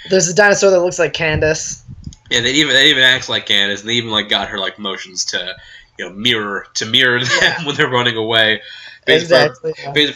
There's 0.09 0.27
a 0.27 0.33
dinosaur 0.33 0.71
that 0.71 0.79
looks 0.81 0.99
like 0.99 1.13
Candace. 1.13 1.83
Yeah, 2.29 2.41
they 2.41 2.53
even 2.53 2.73
they 2.73 2.89
even 2.89 3.03
act 3.03 3.29
like 3.29 3.45
Candace, 3.45 3.81
and 3.81 3.89
they 3.89 3.93
even 3.95 4.09
like 4.09 4.29
got 4.29 4.47
her 4.49 4.57
like 4.57 4.79
motions 4.79 5.25
to 5.25 5.55
you 5.99 6.05
know 6.09 6.15
mirror 6.15 6.65
to 6.75 6.85
mirror 6.85 7.19
them 7.19 7.29
Yeah. 7.41 7.63
when 7.65 7.75
they're 7.75 7.89
running 7.89 8.15
away. 8.17 8.61
Basically, 9.05 9.37
Exactly. 9.37 9.73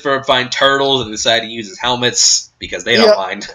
yeah. 0.07 0.21
Find 0.23 0.49
turtles 0.49 1.01
and 1.01 1.11
decide 1.11 1.41
to 1.41 1.47
use 1.47 1.67
his 1.67 1.77
helmets 1.77 2.49
because 2.57 2.85
they 2.85 2.95
don't 2.95 3.17
mind. 3.17 3.47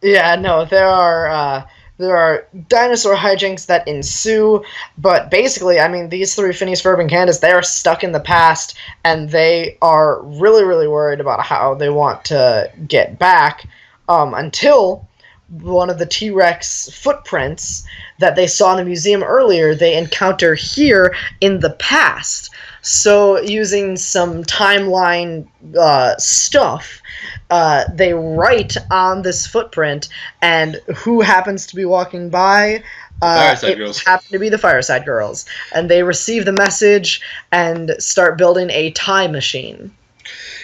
Yeah, 0.00 0.36
no, 0.36 0.64
there 0.64 0.86
are 0.86 1.26
uh, 1.28 1.66
there 1.98 2.16
are 2.16 2.46
dinosaur 2.68 3.16
hijinks 3.16 3.66
that 3.66 3.86
ensue, 3.88 4.62
but 4.98 5.30
basically, 5.30 5.80
I 5.80 5.88
mean, 5.88 6.08
these 6.08 6.34
three, 6.34 6.52
Phineas, 6.52 6.82
Ferb, 6.82 7.00
and 7.00 7.08
Candace, 7.08 7.38
they 7.38 7.52
are 7.52 7.62
stuck 7.62 8.04
in 8.04 8.12
the 8.12 8.20
past, 8.20 8.76
and 9.04 9.30
they 9.30 9.78
are 9.80 10.22
really, 10.22 10.64
really 10.64 10.88
worried 10.88 11.20
about 11.20 11.40
how 11.40 11.74
they 11.74 11.88
want 11.88 12.24
to 12.26 12.70
get 12.86 13.18
back 13.18 13.66
um, 14.08 14.34
until 14.34 15.06
one 15.48 15.90
of 15.90 15.98
the 15.98 16.06
T 16.06 16.30
Rex 16.30 16.90
footprints 16.90 17.86
that 18.18 18.36
they 18.36 18.46
saw 18.46 18.72
in 18.72 18.78
the 18.78 18.84
museum 18.84 19.22
earlier, 19.22 19.74
they 19.74 19.96
encounter 19.96 20.54
here 20.54 21.14
in 21.40 21.60
the 21.60 21.70
past. 21.70 22.50
So, 22.86 23.40
using 23.40 23.96
some 23.96 24.44
timeline 24.44 25.48
uh, 25.76 26.16
stuff, 26.18 27.02
uh, 27.50 27.82
they 27.92 28.14
write 28.14 28.76
on 28.92 29.22
this 29.22 29.44
footprint, 29.44 30.08
and 30.40 30.76
who 30.94 31.20
happens 31.20 31.66
to 31.66 31.74
be 31.74 31.84
walking 31.84 32.30
by? 32.30 32.84
Uh, 33.20 33.56
it 33.60 33.76
Girls. 33.76 34.00
happened 34.04 34.30
to 34.30 34.38
be 34.38 34.48
the 34.50 34.56
Fireside 34.56 35.04
Girls, 35.04 35.46
and 35.74 35.90
they 35.90 36.04
receive 36.04 36.44
the 36.44 36.52
message 36.52 37.20
and 37.50 37.90
start 37.98 38.38
building 38.38 38.70
a 38.70 38.92
time 38.92 39.32
machine. 39.32 39.92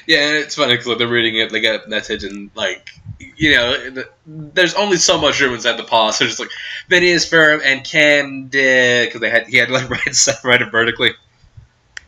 Yeah, 0.06 0.28
and 0.28 0.36
it's 0.36 0.54
funny 0.54 0.76
because 0.76 0.98
they're 0.98 1.08
reading 1.08 1.34
it, 1.34 1.50
they 1.50 1.58
get 1.58 1.84
a 1.84 1.88
message, 1.88 2.22
and 2.22 2.52
like, 2.54 2.88
you 3.36 3.52
know, 3.52 4.04
there's 4.26 4.74
only 4.74 4.96
so 4.96 5.20
much 5.20 5.40
room 5.40 5.54
inside 5.54 5.76
the 5.76 5.82
paw, 5.82 6.12
so 6.12 6.24
just 6.24 6.38
like 6.38 6.50
Phineas 6.88 7.28
Ferb 7.28 7.62
and 7.64 7.82
Candace, 7.82 9.06
because 9.06 9.20
they 9.20 9.30
had 9.30 9.48
he 9.48 9.56
had 9.56 9.66
to 9.66 9.74
like 9.74 9.90
write 10.44 10.62
it 10.62 10.70
vertically. 10.70 11.10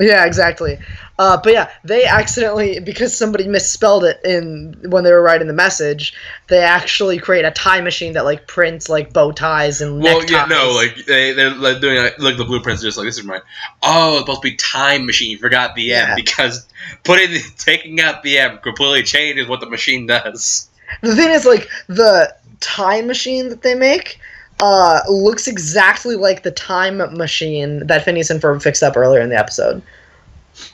Yeah, 0.00 0.24
exactly. 0.26 0.78
Uh, 1.18 1.38
but 1.42 1.52
yeah, 1.52 1.70
they 1.84 2.04
accidentally 2.04 2.80
because 2.80 3.16
somebody 3.16 3.46
misspelled 3.46 4.04
it 4.04 4.18
in 4.24 4.76
when 4.90 5.04
they 5.04 5.12
were 5.12 5.22
writing 5.22 5.46
the 5.46 5.52
message. 5.52 6.12
They 6.48 6.58
actually 6.58 7.18
create 7.18 7.44
a 7.44 7.52
time 7.52 7.84
machine 7.84 8.14
that 8.14 8.24
like 8.24 8.48
prints 8.48 8.88
like 8.88 9.12
bow 9.12 9.30
ties 9.30 9.80
and 9.80 10.02
Well, 10.02 10.18
neckties. 10.18 10.32
yeah, 10.32 10.46
no, 10.46 10.72
like 10.72 10.96
they 11.06 11.32
they're 11.32 11.50
like 11.54 11.80
doing 11.80 11.98
like, 11.98 12.18
look 12.18 12.36
the 12.36 12.44
blueprints, 12.44 12.82
just 12.82 12.98
like 12.98 13.06
this 13.06 13.18
is 13.18 13.24
right. 13.24 13.42
Oh, 13.82 14.14
it's 14.14 14.20
supposed 14.22 14.42
to 14.42 14.50
be 14.50 14.56
time 14.56 15.06
machine. 15.06 15.30
You 15.30 15.38
Forgot 15.38 15.76
the 15.76 15.92
M 15.94 16.08
Yeah. 16.08 16.14
because 16.16 16.66
putting 17.04 17.40
taking 17.58 18.00
out 18.00 18.24
the 18.24 18.38
M 18.38 18.58
completely 18.58 19.04
changes 19.04 19.46
what 19.46 19.60
the 19.60 19.70
machine 19.70 20.06
does. 20.08 20.68
the 21.00 21.14
thing 21.14 21.30
is 21.30 21.46
like 21.46 21.68
the 21.86 22.34
time 22.58 23.06
machine 23.06 23.50
that 23.50 23.62
they 23.62 23.74
make 23.76 24.18
uh, 24.61 25.00
looks 25.08 25.46
exactly 25.49 26.16
like 26.16 26.42
the 26.42 26.50
time 26.50 26.99
machine 27.16 27.87
that 27.87 28.04
Phineas 28.04 28.30
and 28.30 28.40
Ferb 28.40 28.62
fixed 28.62 28.82
up 28.82 28.96
earlier 28.96 29.20
in 29.20 29.28
the 29.28 29.38
episode. 29.38 29.82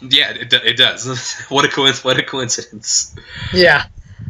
Yeah, 0.03 0.31
it, 0.33 0.53
it 0.53 0.77
does. 0.77 1.41
what 1.49 1.65
a 1.65 1.69
coincidence! 1.69 2.05
What 2.05 2.19
a 2.19 2.23
coincidence. 2.23 3.15
Yeah. 3.55 3.87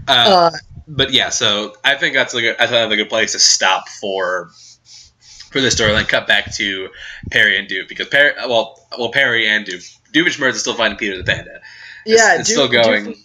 Uh, 0.08 0.12
Uh, 0.12 0.50
but 0.86 1.12
yeah, 1.12 1.28
so 1.28 1.74
I 1.84 1.94
think 1.96 2.14
that's 2.14 2.34
a 2.34 2.40
good, 2.40 2.56
that's 2.58 2.70
another 2.72 2.96
good 2.96 3.08
place 3.08 3.32
to 3.32 3.38
stop 3.38 3.88
for 3.88 4.50
for 5.50 5.60
this 5.60 5.74
storyline. 5.74 6.06
Cut 6.08 6.26
back 6.26 6.54
to 6.56 6.88
Perry 7.30 7.58
and 7.58 7.68
Duke 7.68 7.88
because 7.88 8.08
Perry, 8.08 8.32
well, 8.48 8.80
well 8.98 9.10
Perry 9.10 9.48
and 9.48 9.64
Duke, 9.66 9.82
Duke 10.12 10.26
and 10.26 10.34
Doofenshmirtz 10.34 10.50
is 10.54 10.60
still 10.60 10.74
finding 10.74 10.98
Peter 10.98 11.16
the 11.16 11.24
Panda. 11.24 11.60
It's, 12.06 12.20
yeah, 12.20 12.38
it's 12.38 12.48
Duke- 12.48 12.54
still 12.54 12.68
going. 12.68 13.04
Duke- 13.04 13.16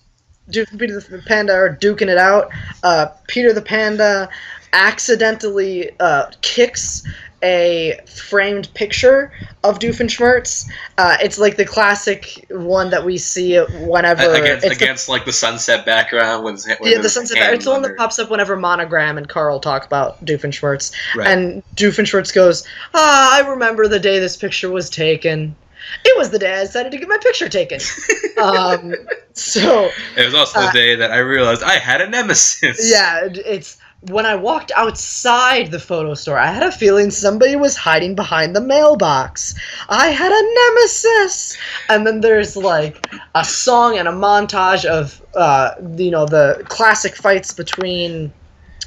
Duke 0.50 0.70
and 0.72 0.80
Peter 0.80 1.00
the 1.00 1.24
Panda 1.26 1.54
are 1.54 1.76
duking 1.76 2.08
it 2.08 2.18
out. 2.20 2.50
Uh, 2.84 3.08
Peter 3.28 3.52
the 3.52 3.62
Panda 3.64 4.30
accidentally 4.76 5.90
uh, 6.00 6.26
kicks 6.42 7.04
a 7.44 8.00
framed 8.08 8.74
picture 8.74 9.32
of 9.64 9.78
Doofenshmirtz. 9.78 10.68
Uh, 10.98 11.18
it's 11.22 11.38
like 11.38 11.58
the 11.58 11.66
classic 11.66 12.46
one 12.50 12.90
that 12.90 13.06
we 13.06 13.18
see 13.18 13.58
whenever 13.58 14.24
against 14.34 14.66
it's 14.66 14.78
the- 14.78 14.84
against 14.84 15.10
like 15.10 15.26
the 15.26 15.32
sunset 15.32 15.86
background 15.86 16.44
when, 16.44 16.56
when 16.80 16.92
yeah, 16.92 17.00
the 17.02 17.10
sunset. 17.10 17.54
It's 17.54 17.66
the 17.66 17.72
one 17.72 17.84
that 17.84 17.96
pops 17.98 18.18
up 18.20 18.30
whenever 18.32 18.56
Monogram 18.56 19.18
and 19.18 19.28
Carl 19.30 19.60
talk 19.60 19.86
about 19.86 20.24
Doofenshmirtz, 20.26 20.92
Right. 21.16 21.28
and 21.28 21.64
Doofenshmirtz 21.76 22.34
goes, 22.34 22.66
"Ah, 22.94 23.36
I 23.38 23.48
remember 23.48 23.88
the 23.88 24.00
day 24.00 24.20
this 24.20 24.38
picture 24.38 24.70
was 24.70 24.90
taken. 24.90 25.56
It 26.04 26.18
was 26.18 26.32
the 26.32 26.40
day 26.40 26.52
I 26.62 26.64
decided 26.64 26.92
to 26.94 26.98
get 26.98 27.08
my 27.08 27.20
picture 27.20 27.48
taken." 27.50 27.80
um, 28.42 28.96
so 29.34 29.92
It 30.18 30.26
was 30.26 30.34
also 30.34 30.60
Uh, 30.62 30.72
the 30.72 30.78
day 30.80 30.96
that 30.96 31.12
I 31.12 31.18
realized 31.20 31.62
I 31.62 31.78
had 31.78 32.02
a 32.02 32.08
nemesis. 32.10 32.90
Yeah, 32.92 33.28
it's 33.32 33.78
when 34.10 34.26
I 34.26 34.36
walked 34.36 34.72
outside 34.76 35.72
the 35.72 35.80
photo 35.80 36.14
store, 36.14 36.38
I 36.38 36.52
had 36.52 36.64
a 36.64 36.72
feeling 36.72 37.10
somebody 37.12 37.56
was 37.56 37.76
hiding 37.76 38.16
behind 38.16 38.56
the 38.56 38.62
mailbox. 38.62 39.56
I 39.90 40.08
had 40.08 40.32
a 40.32 40.76
nemesis. 40.76 41.58
And 41.90 42.06
then 42.06 42.22
there's 42.22 42.56
like 42.56 43.06
a 43.34 43.44
song 43.44 43.98
and 43.98 44.08
a 44.08 44.12
montage 44.12 44.86
of 44.86 45.22
uh, 45.36 45.76
you 45.98 46.12
know 46.12 46.26
the 46.26 46.64
classic 46.68 47.16
fights 47.16 47.54
between 47.54 48.32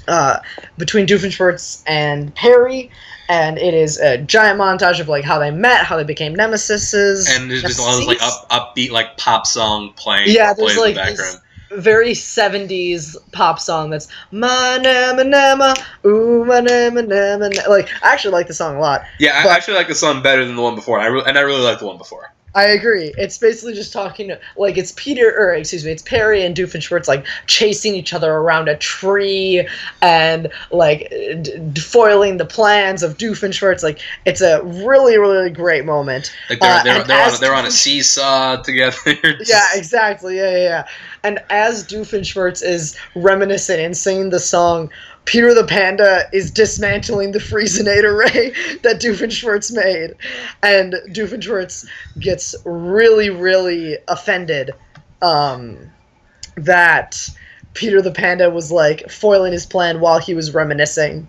uh, 0.07 0.39
between 0.77 1.07
Doofenshmirtz 1.07 1.83
and 1.87 2.35
Perry. 2.35 2.91
And 3.31 3.59
it 3.59 3.75
is 3.75 3.99
a 3.99 4.17
giant 4.19 4.59
montage 4.59 5.01
of 5.01 5.09
like 5.09 5.25
how 5.25 5.39
they 5.39 5.51
met, 5.51 5.85
how 5.85 5.97
they 5.97 6.05
became 6.05 6.35
nemesises. 6.35 7.29
And 7.29 7.51
there's 7.51 7.63
just 7.63 7.79
a 7.79 7.83
lot 7.83 8.01
of 8.01 8.07
like 8.07 8.23
up, 8.23 8.49
upbeat 8.49 8.91
like 8.91 9.19
pop 9.19 9.47
song 9.47 9.93
playing. 9.97 10.29
Yeah, 10.31 10.55
there's 10.55 10.71
in 10.71 10.77
the 10.77 10.83
like 10.83 10.95
this 10.95 11.19
background. 11.19 11.41
Very 11.71 12.13
70s 12.13 13.17
pop 13.33 13.59
song 13.61 13.91
that's 13.91 14.09
my 14.33 14.79
nama 14.81 15.25
nama 15.25 15.75
ooh 16.07 16.45
my 16.45 16.61
nama 16.61 17.03
nama 17.03 17.49
na-" 17.51 17.69
like 17.69 17.89
I 18.03 18.13
actually 18.13 18.33
like 18.33 18.47
the 18.47 18.55
song 18.55 18.77
a 18.77 18.81
lot. 18.81 19.03
Yeah, 19.19 19.39
I 19.39 19.43
but- 19.45 19.53
actually 19.53 19.75
like 19.75 19.89
the 19.89 19.95
song 19.95 20.23
better 20.23 20.45
than 20.45 20.57
the 20.57 20.63
one 20.63 20.75
before. 20.75 20.99
I 20.99 21.07
re- 21.07 21.23
and 21.27 21.37
I 21.39 21.43
really 21.43 21.63
like 21.63 21.79
the 21.79 21.87
one 21.87 21.99
before. 21.99 22.33
I 22.59 22.65
agree. 22.71 23.15
It's 23.17 23.39
basically 23.39 23.75
just 23.75 23.93
talking 23.93 24.33
like 24.57 24.77
it's 24.77 24.93
Peter 24.97 25.33
or 25.39 25.55
excuse 25.55 25.85
me, 25.85 25.93
it's 25.93 26.03
Perry 26.03 26.45
and 26.45 26.57
Doofenshmirtz 26.57 27.07
like 27.07 27.25
chasing 27.47 27.95
each 27.95 28.13
other 28.13 28.33
around 28.33 28.69
a 28.69 28.77
tree 28.77 29.69
and 30.03 30.51
like 30.73 31.09
d- 31.09 31.81
foiling 31.81 32.37
the 32.37 32.45
plans 32.45 33.05
of 33.05 33.17
Doofenshmirtz. 33.17 33.85
Like 33.85 34.01
it's 34.25 34.41
a 34.41 34.61
really 34.65 35.19
really 35.19 35.51
great 35.51 35.85
moment. 35.85 36.35
Like 36.51 36.59
they're 36.59 36.73
Uh, 36.73 36.83
they're, 36.83 37.05
they're, 37.05 37.31
on, 37.31 37.41
they're 37.41 37.55
on 37.55 37.65
a 37.65 37.71
seesaw 37.71 38.57
together. 38.65 39.15
Yeah, 39.47 39.67
exactly. 39.75 40.39
Yeah, 40.39 40.51
yeah, 40.51 40.57
yeah. 40.57 40.89
And 41.23 41.39
as 41.51 41.87
Doofenshmirtz 41.87 42.65
is 42.65 42.99
reminiscent 43.15 43.79
and 43.81 43.97
singing 43.97 44.31
the 44.31 44.41
song, 44.41 44.91
Peter 45.29 45.53
the 45.53 45.65
Panda 45.65 46.23
is 46.33 46.51
dismantling 46.51 47.33
the 47.33 47.39
Freezinator 47.39 48.17
ray 48.17 48.49
that 48.83 48.99
Doofenshmirtz 48.99 49.71
made. 49.71 50.15
And 50.63 50.95
Doofenshmirtz 51.11 51.87
gets 52.19 52.55
really, 52.65 53.29
really 53.29 53.99
offended 54.09 54.71
um, 55.21 55.77
that 56.57 57.29
Peter 57.75 58.01
the 58.01 58.11
Panda 58.11 58.49
was 58.49 58.73
like 58.73 59.11
foiling 59.11 59.53
his 59.53 59.67
plan 59.67 60.01
while 60.01 60.19
he 60.19 60.33
was 60.33 60.55
reminiscing. 60.55 61.29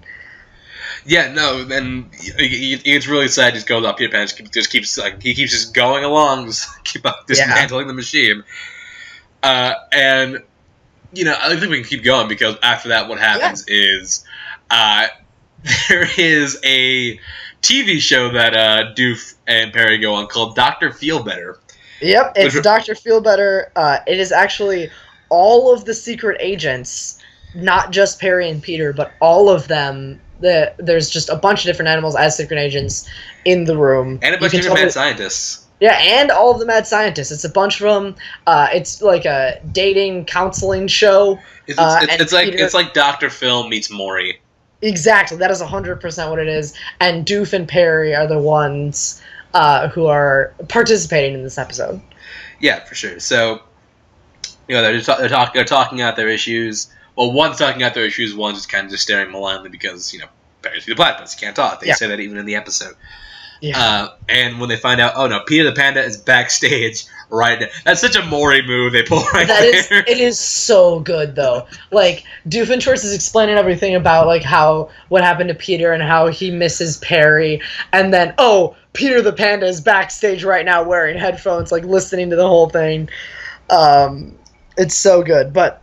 Yeah, 1.06 1.34
no, 1.34 1.68
and 1.70 2.10
it's 2.14 3.08
really 3.08 3.28
sad. 3.28 3.54
Just 3.54 3.68
goes 3.68 3.84
up. 3.84 3.98
Peter 3.98 4.14
Pan 4.14 4.28
just, 4.28 4.70
keeps 4.70 4.98
like 4.98 5.22
he 5.22 5.34
keeps 5.34 5.52
just 5.52 5.74
going 5.74 6.06
along, 6.06 6.46
just 6.46 6.70
keep 6.86 7.06
up 7.06 7.28
dismantling 7.28 7.88
the 7.88 7.94
machine. 7.94 8.46
Uh, 9.44 9.74
and 9.92 10.42
you 11.14 11.26
know, 11.26 11.36
I 11.40 11.56
think 11.56 11.72
we 11.72 11.82
can 11.82 11.90
keep 11.90 12.04
going 12.04 12.28
because 12.28 12.56
after 12.64 12.90
that, 12.90 13.08
what 13.10 13.20
happens 13.20 13.66
is 13.68 14.24
uh, 14.70 15.08
there 15.90 16.08
is 16.18 16.60
a 16.64 17.20
TV 17.62 18.00
show 18.00 18.32
that 18.32 18.54
uh, 18.56 18.94
Doof 18.96 19.36
and 19.48 19.74
Perry 19.74 19.98
go 19.98 20.14
on 20.14 20.28
called 20.28 20.56
Doctor 20.56 20.92
Feel 20.92 21.24
Better. 21.24 21.60
Yep, 22.02 22.34
it's 22.36 22.56
Which- 22.56 22.64
Doctor 22.64 22.94
Feelbetter. 22.94 23.70
Uh, 23.76 24.00
it 24.08 24.20
is 24.20 24.32
actually 24.32 24.90
all 25.30 25.74
of 25.74 25.84
the 25.86 25.94
secret 25.94 26.38
agents, 26.40 27.20
not 27.56 27.92
just 27.92 28.20
Perry 28.22 28.50
and 28.50 28.62
Peter, 28.64 28.94
but 28.94 29.12
all 29.20 29.50
of 29.50 29.68
them. 29.68 30.22
The, 30.40 30.74
there's 30.78 31.10
just 31.10 31.28
a 31.28 31.36
bunch 31.36 31.60
of 31.60 31.66
different 31.66 31.90
animals 31.90 32.16
as 32.16 32.38
secret 32.38 32.58
agents 32.58 33.10
in 33.44 33.66
the 33.66 33.78
room. 33.78 34.20
And 34.22 34.34
a 34.34 34.38
bunch 34.38 34.52
can 34.52 34.60
of 34.62 34.64
different 34.64 34.80
mad 34.80 34.88
that- 34.88 34.94
scientists. 34.94 35.66
Yeah, 35.80 35.98
and 36.02 36.30
all 36.30 36.52
of 36.52 36.60
the 36.60 36.66
mad 36.66 36.86
scientists. 36.86 37.32
It's 37.32 37.46
a 37.46 37.50
bunch 37.50 37.80
of 37.82 37.86
them. 38.04 38.16
Uh, 38.46 38.68
it's 38.74 39.02
like 39.02 39.26
a 39.26 39.62
dating 39.72 40.26
counseling 40.26 40.88
show. 40.88 41.40
It's, 41.68 41.80
Uh, 41.80 42.00
it's, 42.02 42.22
it's 42.24 42.34
like 42.34 42.52
Peter- 42.52 42.64
it's 42.66 42.74
like 42.74 42.94
Doctor 42.94 43.30
Phil 43.30 43.68
meets 43.70 43.90
Maury. 43.90 44.42
Exactly, 44.82 45.38
that 45.38 45.52
is 45.52 45.62
hundred 45.62 46.00
percent 46.02 46.30
what 46.30 46.40
it 46.40 46.48
is. 46.48 46.74
And 47.00 47.26
Doof 47.26 47.54
and 47.54 47.68
Perry 47.68 48.16
are 48.16 48.28
the 48.28 48.40
ones 48.40 49.22
uh, 49.54 49.88
who 49.90 50.08
are 50.08 50.54
participating 50.70 51.34
in 51.34 51.44
this 51.44 51.58
episode. 51.58 52.02
Yeah, 52.60 52.84
for 52.86 52.96
sure. 52.96 53.20
So, 53.20 53.62
you 54.68 54.76
know, 54.76 54.82
they're 54.82 55.02
they're, 55.02 55.30
talk, 55.30 55.54
they're 55.54 55.66
talking 55.66 56.02
out 56.02 56.16
their 56.16 56.30
issues. 56.30 56.88
Well, 57.16 57.32
one's 57.34 57.58
talking 57.58 57.84
out 57.84 57.94
their 57.94 58.06
issues. 58.06 58.36
One's 58.36 58.58
just 58.58 58.70
kind 58.70 58.86
of 58.86 58.92
just 58.92 59.04
staring 59.04 59.32
malignly 59.32 59.70
because 59.70 60.14
you 60.14 60.20
know, 60.20 60.28
Perry's 60.62 60.86
the 60.86 60.96
platypus. 60.96 61.34
He 61.34 61.40
can't 61.46 61.56
talk. 61.56 61.80
They 61.82 61.88
Yeah. 61.88 61.96
say 61.96 62.08
that 62.08 62.20
even 62.20 62.38
in 62.38 62.46
the 62.46 62.56
episode. 62.56 62.96
Yeah. 63.62 63.80
Uh, 63.80 64.16
and 64.30 64.60
when 64.60 64.70
they 64.70 64.78
find 64.78 65.02
out, 65.02 65.14
oh 65.16 65.28
no, 65.28 65.42
Peter 65.42 65.64
the 65.66 65.74
Panda 65.74 66.04
is 66.04 66.18
backstage 66.18 67.06
right 67.30 67.60
now. 67.60 67.68
That's 67.86 68.02
such 68.02 68.16
a 68.16 68.26
Maury 68.26 68.66
move 68.66 68.94
they 68.94 69.04
pull 69.04 69.24
right 69.34 69.48
That 69.48 69.64
is, 69.64 69.90
there. 69.90 70.04
it 70.08 70.18
is 70.18 70.40
so 70.40 71.00
good 71.02 71.36
though. 71.36 71.68
Like 71.92 72.24
Doofenshmirtz 72.48 73.04
is 73.04 73.14
explaining 73.14 73.58
everything 73.58 73.96
about 73.96 74.28
like 74.28 74.44
how 74.44 74.90
what 75.10 75.24
happened 75.24 75.50
to 75.50 75.56
Peter 75.56 75.92
and 75.92 76.02
how 76.04 76.28
he 76.28 76.52
misses 76.52 76.98
Perry, 76.98 77.62
and 77.92 78.14
then 78.14 78.34
oh, 78.38 78.76
Peter 78.94 79.22
the 79.22 79.34
Panda 79.34 79.66
is 79.66 79.82
backstage 79.82 80.44
right 80.44 80.66
now 80.66 80.84
wearing 80.84 81.18
headphones, 81.18 81.72
like 81.72 81.84
listening 81.84 82.30
to 82.30 82.36
the 82.36 82.48
whole 82.48 82.70
thing. 82.70 83.10
Um, 83.70 84.36
it's 84.78 84.96
so 84.96 85.22
good, 85.22 85.54
but 85.54 85.82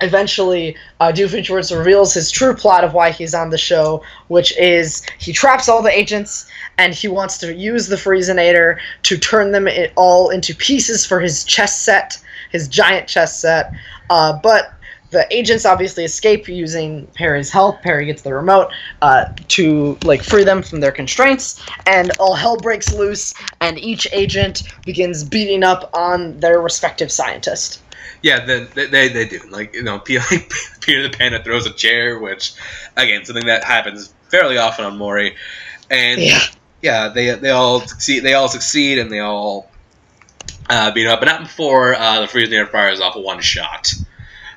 eventually 0.00 0.76
uh, 1.00 1.12
Doofenshmirtz 1.12 1.76
reveals 1.76 2.14
his 2.14 2.30
true 2.30 2.54
plot 2.54 2.84
of 2.84 2.94
why 2.94 3.10
he's 3.10 3.34
on 3.34 3.50
the 3.50 3.58
show, 3.58 4.02
which 4.28 4.56
is 4.58 5.04
he 5.18 5.32
traps 5.32 5.68
all 5.68 5.82
the 5.82 5.96
agents 5.96 6.48
and 6.78 6.94
he 6.94 7.08
wants 7.08 7.38
to 7.38 7.54
use 7.54 7.88
the 7.88 7.96
Freezinator 7.96 8.78
to 9.04 9.18
turn 9.18 9.52
them 9.52 9.68
all 9.96 10.30
into 10.30 10.54
pieces 10.54 11.04
for 11.04 11.20
his 11.20 11.44
chess 11.44 11.80
set, 11.80 12.18
his 12.50 12.68
giant 12.68 13.08
chess 13.08 13.40
set. 13.40 13.72
Uh, 14.10 14.38
but 14.42 14.72
the 15.10 15.26
agents 15.34 15.64
obviously 15.64 16.04
escape 16.04 16.48
using 16.48 17.06
Perry's 17.14 17.50
help. 17.50 17.80
Perry 17.82 18.06
gets 18.06 18.22
the 18.22 18.34
remote 18.34 18.70
uh, 19.00 19.24
to 19.48 19.98
like 20.02 20.22
free 20.22 20.44
them 20.44 20.62
from 20.62 20.80
their 20.80 20.92
constraints, 20.92 21.62
and 21.86 22.12
all 22.18 22.34
hell 22.34 22.56
breaks 22.56 22.92
loose. 22.92 23.34
And 23.60 23.78
each 23.78 24.06
agent 24.12 24.64
begins 24.84 25.24
beating 25.24 25.64
up 25.64 25.90
on 25.94 26.38
their 26.40 26.60
respective 26.60 27.10
scientist. 27.10 27.80
Yeah, 28.22 28.44
then 28.44 28.68
they, 28.74 28.86
they, 28.86 29.08
they 29.08 29.28
do. 29.28 29.40
Like 29.50 29.74
you 29.74 29.82
know, 29.82 29.98
Peter, 30.04 30.22
Peter 30.80 31.02
the 31.08 31.16
Panda 31.16 31.42
throws 31.42 31.66
a 31.66 31.72
chair, 31.72 32.18
which 32.18 32.54
again 32.96 33.24
something 33.24 33.46
that 33.46 33.64
happens 33.64 34.12
fairly 34.30 34.58
often 34.58 34.84
on 34.84 34.98
Maury, 34.98 35.36
and 35.90 36.20
Yeah. 36.20 36.40
yeah, 36.82 37.08
they 37.08 37.30
they 37.34 37.50
all 37.50 37.80
succeed. 37.80 38.20
They 38.20 38.34
all 38.34 38.48
succeed, 38.48 38.98
and 38.98 39.10
they 39.10 39.20
all 39.20 39.70
uh, 40.68 40.90
beat 40.92 41.06
up, 41.06 41.20
but 41.20 41.26
not 41.26 41.42
before 41.42 41.94
uh, 41.94 42.20
the 42.20 42.26
Freezing 42.26 42.54
Air 42.54 42.66
fires 42.66 43.00
off 43.00 43.16
a 43.16 43.20
one 43.20 43.40
shot. 43.40 43.92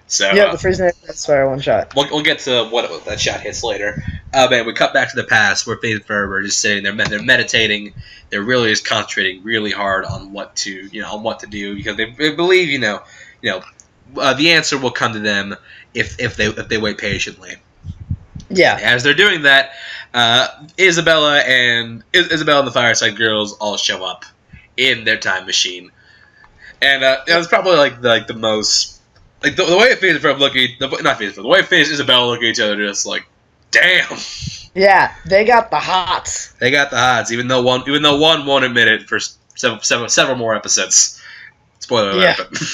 So 0.07 0.29
Yeah, 0.33 0.45
uh, 0.47 0.51
the 0.51 0.57
freezing 0.57 0.91
that's 1.05 1.25
fire 1.25 1.47
one 1.49 1.61
shot. 1.61 1.93
we'll, 1.95 2.07
we'll 2.11 2.21
get 2.23 2.39
to 2.39 2.65
what 2.65 3.05
that 3.05 3.17
shot 3.17 3.39
hits 3.39 3.63
later. 3.63 4.03
Uh, 4.33 4.45
man, 4.51 4.65
we 4.65 4.73
cut 4.73 4.93
back 4.93 5.09
to 5.11 5.15
the 5.15 5.23
past 5.23 5.65
where 5.65 5.77
Faith 5.77 5.95
and 5.95 6.05
Ferber 6.05 6.37
are 6.39 6.43
just 6.43 6.59
sitting 6.59 6.83
there, 6.83 6.93
they're 7.07 7.23
meditating. 7.23 7.93
They're 8.29 8.43
really 8.43 8.69
just 8.71 8.85
concentrating 8.85 9.41
really 9.43 9.71
hard 9.71 10.03
on 10.03 10.33
what 10.33 10.53
to 10.57 10.71
you 10.91 11.01
know 11.01 11.13
on 11.13 11.23
what 11.23 11.39
to 11.41 11.47
do 11.47 11.75
because 11.75 11.95
they, 11.95 12.11
they 12.11 12.33
believe 12.35 12.67
you 12.67 12.79
know 12.79 13.01
you 13.41 13.51
know 13.51 13.63
uh, 14.21 14.33
the 14.33 14.51
answer 14.51 14.77
will 14.77 14.91
come 14.91 15.13
to 15.13 15.19
them 15.19 15.55
if 15.93 16.19
if 16.19 16.35
they 16.35 16.45
if 16.47 16.67
they 16.67 16.77
wait 16.77 16.97
patiently. 16.97 17.55
Yeah. 18.49 18.77
As 18.81 19.03
they're 19.03 19.13
doing 19.13 19.43
that, 19.43 19.71
uh, 20.13 20.47
Isabella 20.77 21.39
and 21.39 22.03
Is- 22.11 22.31
Isabella 22.31 22.59
and 22.59 22.67
the 22.67 22.73
Fireside 22.73 23.15
Girls 23.15 23.53
all 23.59 23.77
show 23.77 24.03
up 24.03 24.25
in 24.75 25.05
their 25.05 25.17
time 25.17 25.45
machine, 25.45 25.89
and 26.81 27.03
uh, 27.03 27.21
it 27.27 27.35
was 27.35 27.47
probably 27.47 27.77
like 27.77 28.01
the, 28.01 28.09
like 28.09 28.27
the 28.27 28.33
most 28.33 28.99
like 29.43 29.55
the, 29.55 29.63
the 29.65 29.77
way 29.77 29.85
it 29.85 29.99
finished 29.99 30.21
from 30.21 30.37
looking 30.37 30.69
the, 30.79 30.87
not 31.01 31.17
finished 31.17 31.35
the 31.37 31.47
way 31.47 31.61
Isabella 31.71 32.27
looking 32.27 32.47
at 32.47 32.51
each 32.51 32.59
other 32.59 32.75
just 32.75 33.05
like 33.05 33.25
damn 33.71 34.17
Yeah, 34.75 35.13
they 35.25 35.45
got 35.45 35.71
the 35.71 35.79
hots. 35.79 36.51
they 36.59 36.71
got 36.71 36.91
the 36.91 36.97
hots 36.97 37.31
even 37.31 37.47
though 37.47 37.61
one 37.61 37.83
even 37.87 38.01
though 38.01 38.17
one 38.17 38.45
won't 38.45 38.65
admit 38.65 38.87
it 38.87 39.07
for 39.07 39.19
several 39.55 39.81
several, 39.81 40.09
several 40.09 40.37
more 40.37 40.55
episodes. 40.55 41.21
Spoiler 41.79 42.11
alert. 42.11 42.37
Yeah. 42.39 42.59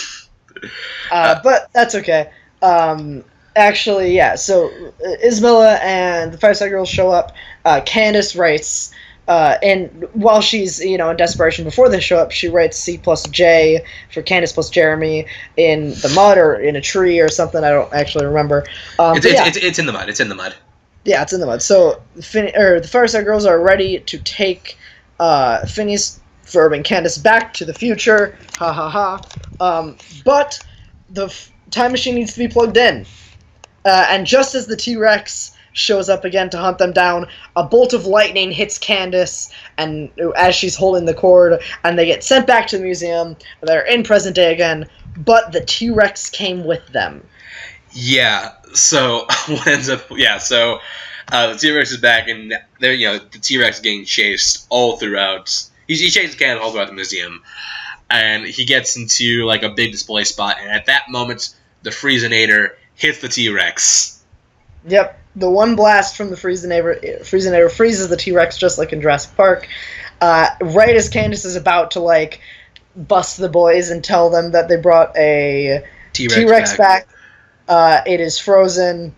but- 0.61 0.69
Uh, 1.11 1.39
but 1.43 1.69
that's 1.73 1.95
okay. 1.95 2.29
Um, 2.61 3.23
actually, 3.55 4.15
yeah. 4.15 4.35
So 4.35 4.67
uh, 5.05 5.09
Isabella 5.25 5.75
and 5.81 6.31
the 6.33 6.37
Fireside 6.37 6.69
Girls 6.69 6.89
show 6.89 7.09
up. 7.09 7.33
Uh, 7.65 7.81
Candace 7.85 8.35
writes, 8.35 8.93
uh, 9.27 9.57
and 9.61 10.07
while 10.13 10.41
she's 10.41 10.79
you 10.83 10.97
know 10.97 11.09
in 11.09 11.17
desperation 11.17 11.63
before 11.65 11.89
they 11.89 11.99
show 11.99 12.17
up, 12.17 12.31
she 12.31 12.47
writes 12.47 12.77
C 12.77 12.97
plus 12.97 13.23
J 13.29 13.83
for 14.13 14.21
Candace 14.21 14.53
plus 14.53 14.69
Jeremy 14.69 15.25
in 15.57 15.89
the 15.89 16.11
mud 16.15 16.37
or 16.37 16.55
in 16.55 16.75
a 16.75 16.81
tree 16.81 17.19
or 17.19 17.29
something. 17.29 17.63
I 17.63 17.69
don't 17.69 17.91
actually 17.93 18.25
remember. 18.25 18.65
Um, 18.99 19.17
it's, 19.17 19.25
it's, 19.25 19.35
yeah. 19.35 19.47
it's, 19.47 19.57
it's 19.57 19.79
in 19.79 19.85
the 19.85 19.93
mud. 19.93 20.09
It's 20.09 20.19
in 20.19 20.29
the 20.29 20.35
mud. 20.35 20.55
Yeah, 21.05 21.21
it's 21.21 21.31
in 21.33 21.39
the 21.39 21.45
mud. 21.45 21.61
So, 21.61 22.01
fin- 22.21 22.55
or 22.57 22.79
the 22.81 22.87
Fireside 22.87 23.23
Girls 23.23 23.45
are 23.45 23.59
ready 23.61 23.99
to 23.99 24.17
take 24.19 24.77
uh, 25.21 25.65
Phineas, 25.65 26.19
And 26.55 26.83
Candace 26.83 27.17
back 27.17 27.53
to 27.55 27.65
the 27.65 27.73
future. 27.73 28.37
Ha 28.57 28.71
ha 28.71 28.89
ha. 28.89 29.21
Um, 29.59 29.97
but 30.23 30.59
the 31.09 31.33
time 31.71 31.91
machine 31.91 32.15
needs 32.15 32.33
to 32.33 32.39
be 32.39 32.47
plugged 32.47 32.77
in. 32.77 33.05
Uh, 33.85 34.05
and 34.09 34.25
just 34.25 34.55
as 34.55 34.67
the 34.67 34.75
T 34.75 34.95
Rex 34.95 35.55
shows 35.73 36.09
up 36.09 36.25
again 36.25 36.49
to 36.49 36.57
hunt 36.57 36.79
them 36.79 36.91
down, 36.91 37.27
a 37.55 37.63
bolt 37.63 37.93
of 37.93 38.05
lightning 38.05 38.51
hits 38.51 38.77
Candace, 38.77 39.51
and 39.77 40.09
as 40.35 40.55
she's 40.55 40.75
holding 40.75 41.05
the 41.05 41.13
cord, 41.13 41.61
and 41.83 41.97
they 41.97 42.05
get 42.05 42.23
sent 42.23 42.47
back 42.47 42.67
to 42.67 42.77
the 42.77 42.83
museum. 42.83 43.35
They're 43.61 43.85
in 43.85 44.03
present 44.03 44.35
day 44.35 44.51
again, 44.51 44.87
but 45.17 45.51
the 45.51 45.61
T 45.61 45.89
Rex 45.89 46.29
came 46.29 46.65
with 46.65 46.85
them. 46.87 47.23
Yeah. 47.91 48.53
So 48.73 49.25
what 49.47 49.67
ends 49.67 49.89
up? 49.89 50.05
Yeah. 50.11 50.39
So 50.39 50.79
uh, 51.31 51.53
the 51.53 51.59
T 51.59 51.71
Rex 51.71 51.91
is 51.91 51.97
back, 51.97 52.27
and 52.27 52.53
there, 52.79 52.93
you 52.93 53.07
know, 53.07 53.19
the 53.19 53.39
T 53.39 53.59
Rex 53.59 53.79
getting 53.79 54.05
chased 54.05 54.65
all 54.69 54.97
throughout. 54.97 55.63
He, 55.87 55.95
he 55.95 56.09
chases 56.09 56.35
Candace 56.35 56.63
all 56.63 56.71
throughout 56.71 56.87
the 56.87 56.93
museum, 56.93 57.43
and 58.09 58.45
he 58.45 58.65
gets 58.65 58.97
into 58.97 59.45
like 59.45 59.63
a 59.63 59.69
big 59.69 59.91
display 59.91 60.23
spot, 60.23 60.57
and 60.59 60.69
at 60.69 60.85
that 60.87 61.09
moment, 61.09 61.55
the 61.83 61.89
Freezinator 61.89 62.71
hits 62.95 63.21
the 63.21 63.27
T 63.27 63.49
Rex. 63.49 64.23
Yep, 64.87 65.19
the 65.35 65.49
one 65.49 65.75
blast 65.75 66.15
from 66.15 66.29
the 66.29 66.35
Freezinator, 66.35 67.21
Freezinator 67.21 67.71
freezes 67.71 68.09
the 68.09 68.17
T 68.17 68.31
Rex 68.31 68.57
just 68.57 68.77
like 68.77 68.93
in 68.93 69.01
Jurassic 69.01 69.35
Park. 69.35 69.67
Uh, 70.19 70.49
right 70.61 70.95
as 70.95 71.09
Candace 71.09 71.45
is 71.45 71.55
about 71.55 71.91
to 71.91 71.99
like 71.99 72.41
bust 72.95 73.37
the 73.37 73.49
boys 73.49 73.91
and 73.91 74.03
tell 74.03 74.29
them 74.29 74.51
that 74.51 74.67
they 74.67 74.77
brought 74.77 75.15
a 75.15 75.83
T 76.13 76.27
Rex 76.27 76.75
back, 76.77 77.07
uh, 77.67 78.01
it 78.05 78.19
is 78.19 78.39
frozen, 78.39 79.13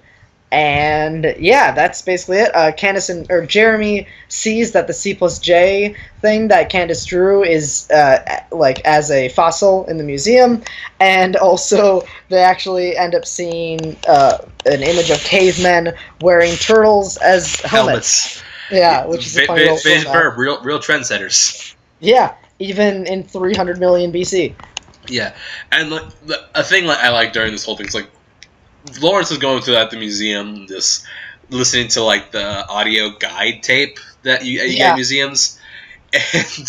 and 0.51 1.35
yeah, 1.37 1.71
that's 1.71 2.01
basically 2.01 2.37
it. 2.37 2.55
Uh, 2.55 2.71
Candace 2.71 3.09
and 3.09 3.29
or 3.29 3.45
Jeremy 3.45 4.07
sees 4.29 4.71
that 4.71 4.87
the 4.87 4.93
C 4.93 5.13
plus 5.13 5.37
J 5.37 5.95
thing 6.21 6.47
that 6.47 6.69
Candace 6.69 7.05
drew 7.05 7.43
is 7.43 7.89
uh, 7.91 8.41
like 8.51 8.79
as 8.85 9.11
a 9.11 9.29
fossil 9.29 9.85
in 9.85 9.97
the 9.97 10.03
museum, 10.03 10.63
and 10.99 11.35
also 11.35 12.01
they 12.29 12.39
actually 12.39 12.97
end 12.97 13.13
up 13.13 13.25
seeing 13.25 13.95
uh, 14.07 14.39
an 14.65 14.81
image 14.81 15.11
of 15.11 15.19
cavemen 15.19 15.93
wearing 16.21 16.55
turtles 16.55 17.17
as 17.17 17.59
helmets. 17.61 18.39
helmets. 18.39 18.43
Yeah, 18.71 19.05
which 19.05 19.25
is 19.25 19.37
a 19.37 19.41
Fa- 19.41 19.47
funny 19.47 19.59
fa- 19.59 19.73
little 19.73 19.77
Phase 19.77 20.05
real 20.37 20.61
real 20.63 20.79
trendsetters. 20.79 21.75
Yeah, 21.99 22.33
even 22.59 23.05
in 23.07 23.23
300 23.23 23.79
million 23.79 24.11
BC. 24.11 24.55
Yeah, 25.07 25.35
and 25.71 25.89
like, 25.89 26.25
the, 26.25 26.45
a 26.55 26.63
thing 26.63 26.85
like 26.85 26.99
I 26.99 27.09
like 27.09 27.33
during 27.33 27.51
this 27.51 27.65
whole 27.65 27.75
thing 27.75 27.87
is 27.87 27.95
like 27.95 28.09
Lawrence 29.01 29.31
is 29.31 29.37
going 29.37 29.61
through 29.61 29.75
at 29.75 29.91
the 29.91 29.97
museum, 29.97 30.67
just 30.67 31.05
listening 31.49 31.87
to 31.89 32.03
like 32.03 32.31
the 32.31 32.67
audio 32.67 33.09
guide 33.11 33.61
tape 33.63 33.99
that 34.23 34.45
you, 34.45 34.61
you 34.61 34.69
get 34.69 34.77
Yeah. 34.77 34.89
in 34.91 34.95
museums, 34.95 35.59
and 36.33 36.67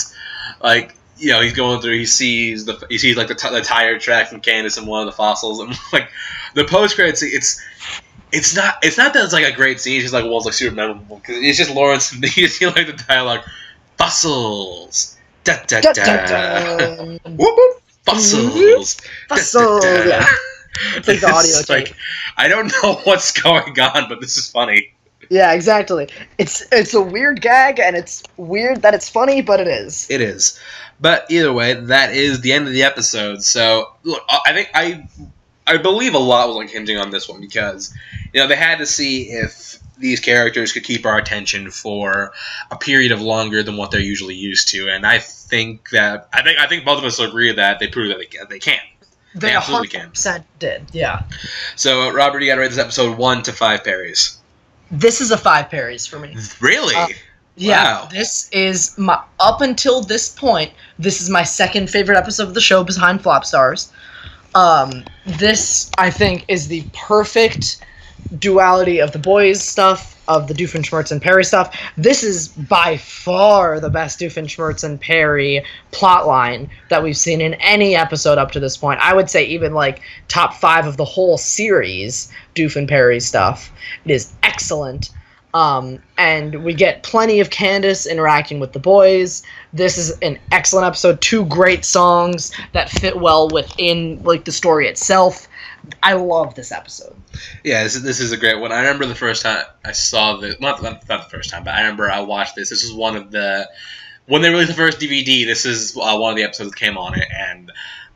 like 0.62 0.94
you 1.18 1.30
know 1.32 1.40
he's 1.42 1.52
going 1.52 1.80
through, 1.80 1.98
he 1.98 2.06
sees 2.06 2.64
the 2.64 2.84
he 2.88 2.98
sees 2.98 3.16
like 3.16 3.28
the, 3.28 3.34
t- 3.34 3.50
the 3.50 3.60
tire 3.60 3.98
track 3.98 4.28
from 4.28 4.40
Candace 4.40 4.76
and 4.76 4.86
one 4.86 5.00
of 5.00 5.06
the 5.06 5.16
fossils, 5.16 5.60
and 5.60 5.70
like 5.92 6.08
the 6.54 6.64
post 6.64 6.94
credits, 6.96 7.22
it's. 7.22 7.60
It's 8.32 8.54
not. 8.54 8.74
It's 8.84 8.96
not 8.96 9.12
that 9.14 9.24
it's 9.24 9.32
like 9.32 9.44
a 9.44 9.50
great 9.50 9.80
scene. 9.80 9.96
It's 9.96 10.04
just 10.04 10.14
like 10.14 10.22
well, 10.22 10.36
it's 10.36 10.44
like 10.46 10.54
super 10.54 10.72
memorable 10.72 11.16
because 11.16 11.38
it's 11.42 11.58
just 11.58 11.74
Lawrence. 11.74 12.12
And 12.12 12.22
You 12.36 12.46
see 12.46 12.64
like 12.64 12.86
the 12.86 12.92
dialogue, 13.08 13.40
fossils, 13.98 15.16
da 15.42 15.56
da 15.66 15.80
Dun, 15.80 15.94
da, 15.94 16.04
dun, 16.26 17.18
dun. 17.24 17.36
whoop 17.36 17.56
whoop, 17.56 17.82
fossils, 18.04 18.94
mm-hmm. 18.94 19.34
Fossil, 19.34 19.80
It's 20.96 21.08
like 21.08 21.20
the 21.20 21.26
audio 21.26 21.40
It's 21.58 21.66
tape. 21.66 21.88
like 21.88 21.96
I 22.36 22.48
don't 22.48 22.72
know 22.82 22.94
what's 23.04 23.32
going 23.32 23.78
on, 23.80 24.08
but 24.08 24.20
this 24.20 24.36
is 24.36 24.50
funny. 24.50 24.94
Yeah, 25.28 25.52
exactly. 25.52 26.08
It's 26.38 26.66
it's 26.72 26.94
a 26.94 27.00
weird 27.00 27.40
gag, 27.40 27.78
and 27.78 27.94
it's 27.96 28.22
weird 28.36 28.82
that 28.82 28.94
it's 28.94 29.08
funny, 29.08 29.42
but 29.42 29.60
it 29.60 29.68
is. 29.68 30.06
It 30.10 30.20
is, 30.20 30.58
but 31.00 31.26
either 31.30 31.52
way, 31.52 31.74
that 31.74 32.12
is 32.14 32.40
the 32.40 32.52
end 32.52 32.66
of 32.66 32.72
the 32.72 32.82
episode. 32.82 33.42
So 33.44 33.92
look, 34.02 34.22
I 34.28 34.52
think 34.52 34.70
I 34.74 35.08
I 35.66 35.76
believe 35.76 36.14
a 36.14 36.18
lot 36.18 36.48
was 36.48 36.56
like 36.56 36.70
hinging 36.70 36.98
on 36.98 37.10
this 37.10 37.28
one 37.28 37.40
because 37.40 37.94
you 38.32 38.40
know 38.40 38.48
they 38.48 38.56
had 38.56 38.78
to 38.78 38.86
see 38.86 39.24
if 39.30 39.78
these 39.98 40.18
characters 40.18 40.72
could 40.72 40.82
keep 40.82 41.04
our 41.06 41.18
attention 41.18 41.70
for 41.70 42.32
a 42.70 42.76
period 42.76 43.12
of 43.12 43.20
longer 43.20 43.62
than 43.62 43.76
what 43.76 43.90
they're 43.92 44.00
usually 44.00 44.34
used 44.34 44.68
to, 44.68 44.88
and 44.88 45.06
I 45.06 45.18
think 45.18 45.90
that 45.90 46.28
I 46.32 46.42
think 46.42 46.58
I 46.58 46.66
think 46.66 46.84
both 46.84 46.98
of 46.98 47.04
us 47.04 47.20
agree 47.20 47.52
that 47.52 47.78
they 47.78 47.86
prove 47.86 48.08
that 48.08 48.18
they. 48.18 48.26
They 48.48 48.58
can. 48.58 48.80
They 49.34 49.52
absolutely 49.52 49.88
can. 49.88 50.10
100% 50.10 50.44
did. 50.58 50.82
Yeah. 50.92 51.22
So 51.76 52.08
uh, 52.08 52.12
Robert, 52.12 52.40
you 52.40 52.48
got 52.48 52.56
to 52.56 52.60
rate 52.62 52.70
this 52.70 52.78
episode 52.78 53.16
one 53.16 53.42
to 53.44 53.52
five 53.52 53.84
parries. 53.84 54.38
This 54.90 55.20
is 55.20 55.30
a 55.30 55.36
five 55.36 55.70
parries 55.70 56.06
for 56.06 56.18
me. 56.18 56.36
Really? 56.60 56.94
Uh, 56.96 57.08
Yeah. 57.56 58.00
Wow. 58.02 58.08
This 58.10 58.48
is 58.50 58.96
my 58.98 59.22
up 59.38 59.60
until 59.60 60.00
this 60.02 60.30
point. 60.30 60.72
This 60.98 61.20
is 61.20 61.30
my 61.30 61.44
second 61.44 61.90
favorite 61.90 62.16
episode 62.18 62.48
of 62.48 62.54
the 62.54 62.60
show 62.60 62.82
behind 62.82 63.22
Flop 63.22 63.44
Starz. 63.44 63.92
Um, 64.54 65.04
this 65.26 65.90
I 65.98 66.10
think 66.10 66.44
is 66.48 66.66
the 66.68 66.84
perfect 66.92 67.84
duality 68.38 69.00
of 69.00 69.12
the 69.12 69.18
boys 69.18 69.62
stuff, 69.62 70.16
of 70.28 70.46
the 70.46 70.54
Doofenshmirtz 70.54 71.10
and 71.10 71.20
Perry 71.20 71.44
stuff. 71.44 71.76
This 71.96 72.22
is 72.22 72.48
by 72.48 72.96
far 72.96 73.80
the 73.80 73.90
best 73.90 74.20
Doofenshmirtz 74.20 74.84
and 74.84 75.00
Perry 75.00 75.64
plotline 75.90 76.68
that 76.88 77.02
we've 77.02 77.16
seen 77.16 77.40
in 77.40 77.54
any 77.54 77.96
episode 77.96 78.38
up 78.38 78.52
to 78.52 78.60
this 78.60 78.76
point. 78.76 79.00
I 79.00 79.14
would 79.14 79.28
say 79.28 79.44
even 79.44 79.74
like 79.74 80.02
top 80.28 80.54
five 80.54 80.86
of 80.86 80.96
the 80.96 81.04
whole 81.04 81.36
series, 81.36 82.30
Doof 82.54 82.76
and 82.76 82.88
Perry 82.88 83.18
stuff. 83.18 83.72
It 84.04 84.12
is 84.12 84.32
excellent. 84.42 85.10
Um, 85.52 85.98
and 86.16 86.62
we 86.64 86.74
get 86.74 87.02
plenty 87.02 87.40
of 87.40 87.50
Candace 87.50 88.06
interacting 88.06 88.60
with 88.60 88.72
the 88.72 88.78
boys. 88.78 89.42
This 89.72 89.98
is 89.98 90.16
an 90.20 90.38
excellent 90.52 90.86
episode. 90.86 91.20
Two 91.20 91.44
great 91.46 91.84
songs 91.84 92.52
that 92.72 92.88
fit 92.88 93.18
well 93.18 93.48
within 93.48 94.22
like 94.22 94.44
the 94.44 94.52
story 94.52 94.86
itself. 94.86 95.48
I 96.02 96.12
love 96.12 96.54
this 96.54 96.72
episode. 96.72 97.16
Yeah, 97.64 97.82
this 97.82 97.96
is, 97.96 98.02
this 98.02 98.20
is 98.20 98.32
a 98.32 98.36
great 98.36 98.60
one. 98.60 98.70
I 98.70 98.80
remember 98.80 99.06
the 99.06 99.14
first 99.14 99.42
time 99.42 99.64
I 99.84 99.92
saw 99.92 100.36
this. 100.36 100.60
not, 100.60 100.82
not 100.82 101.06
the 101.06 101.18
first 101.30 101.50
time, 101.50 101.64
but 101.64 101.74
I 101.74 101.80
remember 101.80 102.10
I 102.10 102.20
watched 102.20 102.54
this. 102.54 102.68
This 102.68 102.82
is 102.82 102.92
one 102.92 103.16
of 103.16 103.30
the 103.30 103.68
when 104.26 104.42
they 104.42 104.50
released 104.50 104.68
the 104.68 104.76
first 104.76 105.00
DVD. 105.00 105.44
This 105.46 105.64
is 105.64 105.96
uh, 105.96 106.16
one 106.16 106.30
of 106.30 106.36
the 106.36 106.44
episodes 106.44 106.70
that 106.70 106.76
came 106.76 106.96
on 106.96 107.18
it, 107.18 107.26
and 107.36 107.72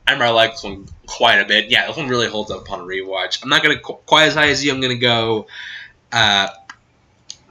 I 0.06 0.12
remember 0.12 0.26
I 0.26 0.30
liked 0.30 0.54
this 0.54 0.64
one 0.64 0.86
quite 1.06 1.40
a 1.40 1.44
bit. 1.44 1.70
Yeah, 1.70 1.86
this 1.86 1.96
one 1.96 2.08
really 2.08 2.28
holds 2.28 2.50
up 2.50 2.60
upon 2.60 2.80
a 2.80 2.84
rewatch. 2.84 3.42
I'm 3.42 3.48
not 3.48 3.62
gonna 3.62 3.80
qu- 3.80 3.98
quite 4.06 4.26
as 4.26 4.34
high 4.34 4.48
as 4.48 4.64
you. 4.64 4.72
I'm 4.72 4.80
gonna 4.80 4.94
go. 4.94 5.46
Uh, 6.12 6.48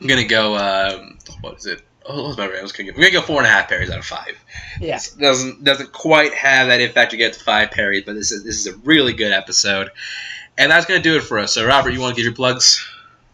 I'm 0.03 0.09
gonna 0.09 0.25
go. 0.25 0.57
Um, 0.57 1.17
what 1.39 1.57
is 1.57 1.65
it? 1.65 1.81
Oh, 2.05 2.25
what's 2.25 2.37
my 2.37 2.45
I 2.45 2.61
was 2.61 2.73
gonna 2.73 2.91
go. 2.91 2.97
We're 2.97 3.09
gonna 3.09 3.21
go 3.21 3.21
four 3.21 3.37
and 3.37 3.47
a 3.47 3.49
half 3.49 3.69
parries 3.69 3.89
out 3.89 3.99
of 3.99 4.05
five. 4.05 4.37
Yeah. 4.81 4.95
This 4.95 5.11
doesn't 5.11 5.63
doesn't 5.63 5.93
quite 5.93 6.33
have 6.33 6.67
that 6.67 6.81
if 6.81 6.93
factor 6.93 7.15
get 7.15 7.31
to 7.33 7.39
five 7.39 7.71
parries, 7.71 8.03
but 8.05 8.15
this 8.15 8.31
is 8.31 8.43
this 8.43 8.59
is 8.59 8.67
a 8.67 8.75
really 8.79 9.13
good 9.13 9.31
episode. 9.31 9.91
And 10.57 10.69
that's 10.69 10.85
gonna 10.85 11.01
do 11.01 11.15
it 11.15 11.21
for 11.21 11.39
us. 11.39 11.53
So 11.53 11.65
Robert, 11.65 11.91
you 11.91 12.01
want 12.01 12.15
to 12.15 12.17
give 12.17 12.25
your 12.25 12.35
plugs? 12.35 12.85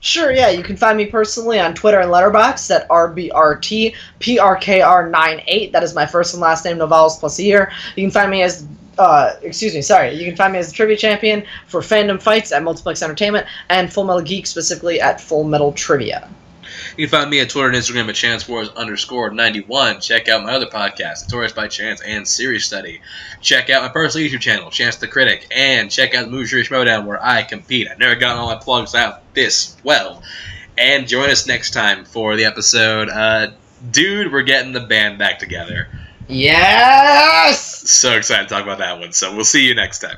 Sure, 0.02 0.32
yeah. 0.32 0.50
You 0.50 0.64
can 0.64 0.78
find 0.78 0.98
me 0.98 1.08
personally 1.08 1.60
on 1.60 1.74
Twitter 1.74 2.00
and 2.00 2.10
Letterboxd 2.10 2.74
at 2.74 2.88
RBRTPRKR98. 2.88 5.74
That 5.74 5.84
is 5.84 5.94
my 5.94 6.06
first 6.06 6.34
and 6.34 6.40
last 6.42 6.64
name, 6.64 6.78
Novales 6.78 7.20
plus 7.20 7.38
a 7.40 7.44
year. 7.44 7.70
You 7.98 8.04
can 8.04 8.12
find 8.12 8.32
me 8.32 8.42
as, 8.44 8.66
uh, 8.98 9.34
excuse 9.42 9.74
me, 9.74 9.82
sorry. 9.82 10.14
You 10.14 10.26
can 10.26 10.38
find 10.38 10.54
me 10.54 10.60
as 10.60 10.68
the 10.68 10.74
trivia 10.74 10.96
champion 10.96 11.44
for 11.68 11.82
fandom 11.82 12.22
fights 12.22 12.54
at 12.54 12.64
Multiplex 12.64 13.02
Entertainment 13.02 13.46
and 13.70 13.92
Full 13.92 14.06
Metal 14.06 14.22
Geek 14.22 14.48
specifically 14.48 15.02
at 15.02 15.20
Full 15.20 15.44
Metal 15.44 15.74
Trivia. 15.74 16.30
You 16.98 17.08
can 17.08 17.20
find 17.20 17.30
me 17.30 17.40
at 17.40 17.50
Twitter 17.50 17.68
and 17.68 17.78
Instagram 17.78 18.10
at 18.10 18.16
ChanceWars 18.16 18.76
underscore 18.76 19.32
91. 19.32 20.02
Check 20.02 20.28
out 20.28 20.44
my 20.44 20.54
other 20.54 20.66
podcasts, 20.66 21.28
Taurus 21.28 21.54
by 21.54 21.68
Chance 21.68 22.02
and 22.02 22.28
Series 22.28 22.66
Study. 22.66 23.02
Check 23.42 23.70
out 23.70 23.84
my 23.84 23.90
personal 23.90 24.28
YouTube 24.28 24.42
channel, 24.42 24.70
Chance 24.72 24.98
the 24.98 25.08
Critic. 25.08 25.48
And 25.56 25.92
check 25.92 26.16
out 26.16 26.26
the 26.26 26.32
Movie 26.32 26.48
Series 26.48 26.68
Showdown 26.68 27.06
where 27.06 27.24
I 27.24 27.44
compete. 27.44 27.88
I've 27.90 28.00
never 28.00 28.16
gotten 28.16 28.38
all 28.40 28.48
my 28.48 28.60
plugs 28.60 28.96
out 28.96 29.34
this 29.34 29.78
well. 29.84 30.22
And 30.78 31.08
join 31.08 31.30
us 31.30 31.46
next 31.48 31.72
time 31.72 32.06
for 32.06 32.36
the 32.36 32.46
episode, 32.46 33.10
uh, 33.10 33.52
Dude, 33.92 34.32
We're 34.32 34.44
Getting 34.44 34.74
the 34.74 34.82
Band 34.82 35.18
Back 35.18 35.40
Together. 35.40 35.88
Yes! 36.28 37.90
So 37.90 38.14
excited 38.14 38.48
to 38.48 38.54
talk 38.54 38.64
about 38.64 38.78
that 38.78 39.00
one. 39.00 39.12
So 39.14 39.36
we'll 39.36 39.46
see 39.46 39.68
you 39.68 39.74
next 39.74 40.00
time. 40.00 40.18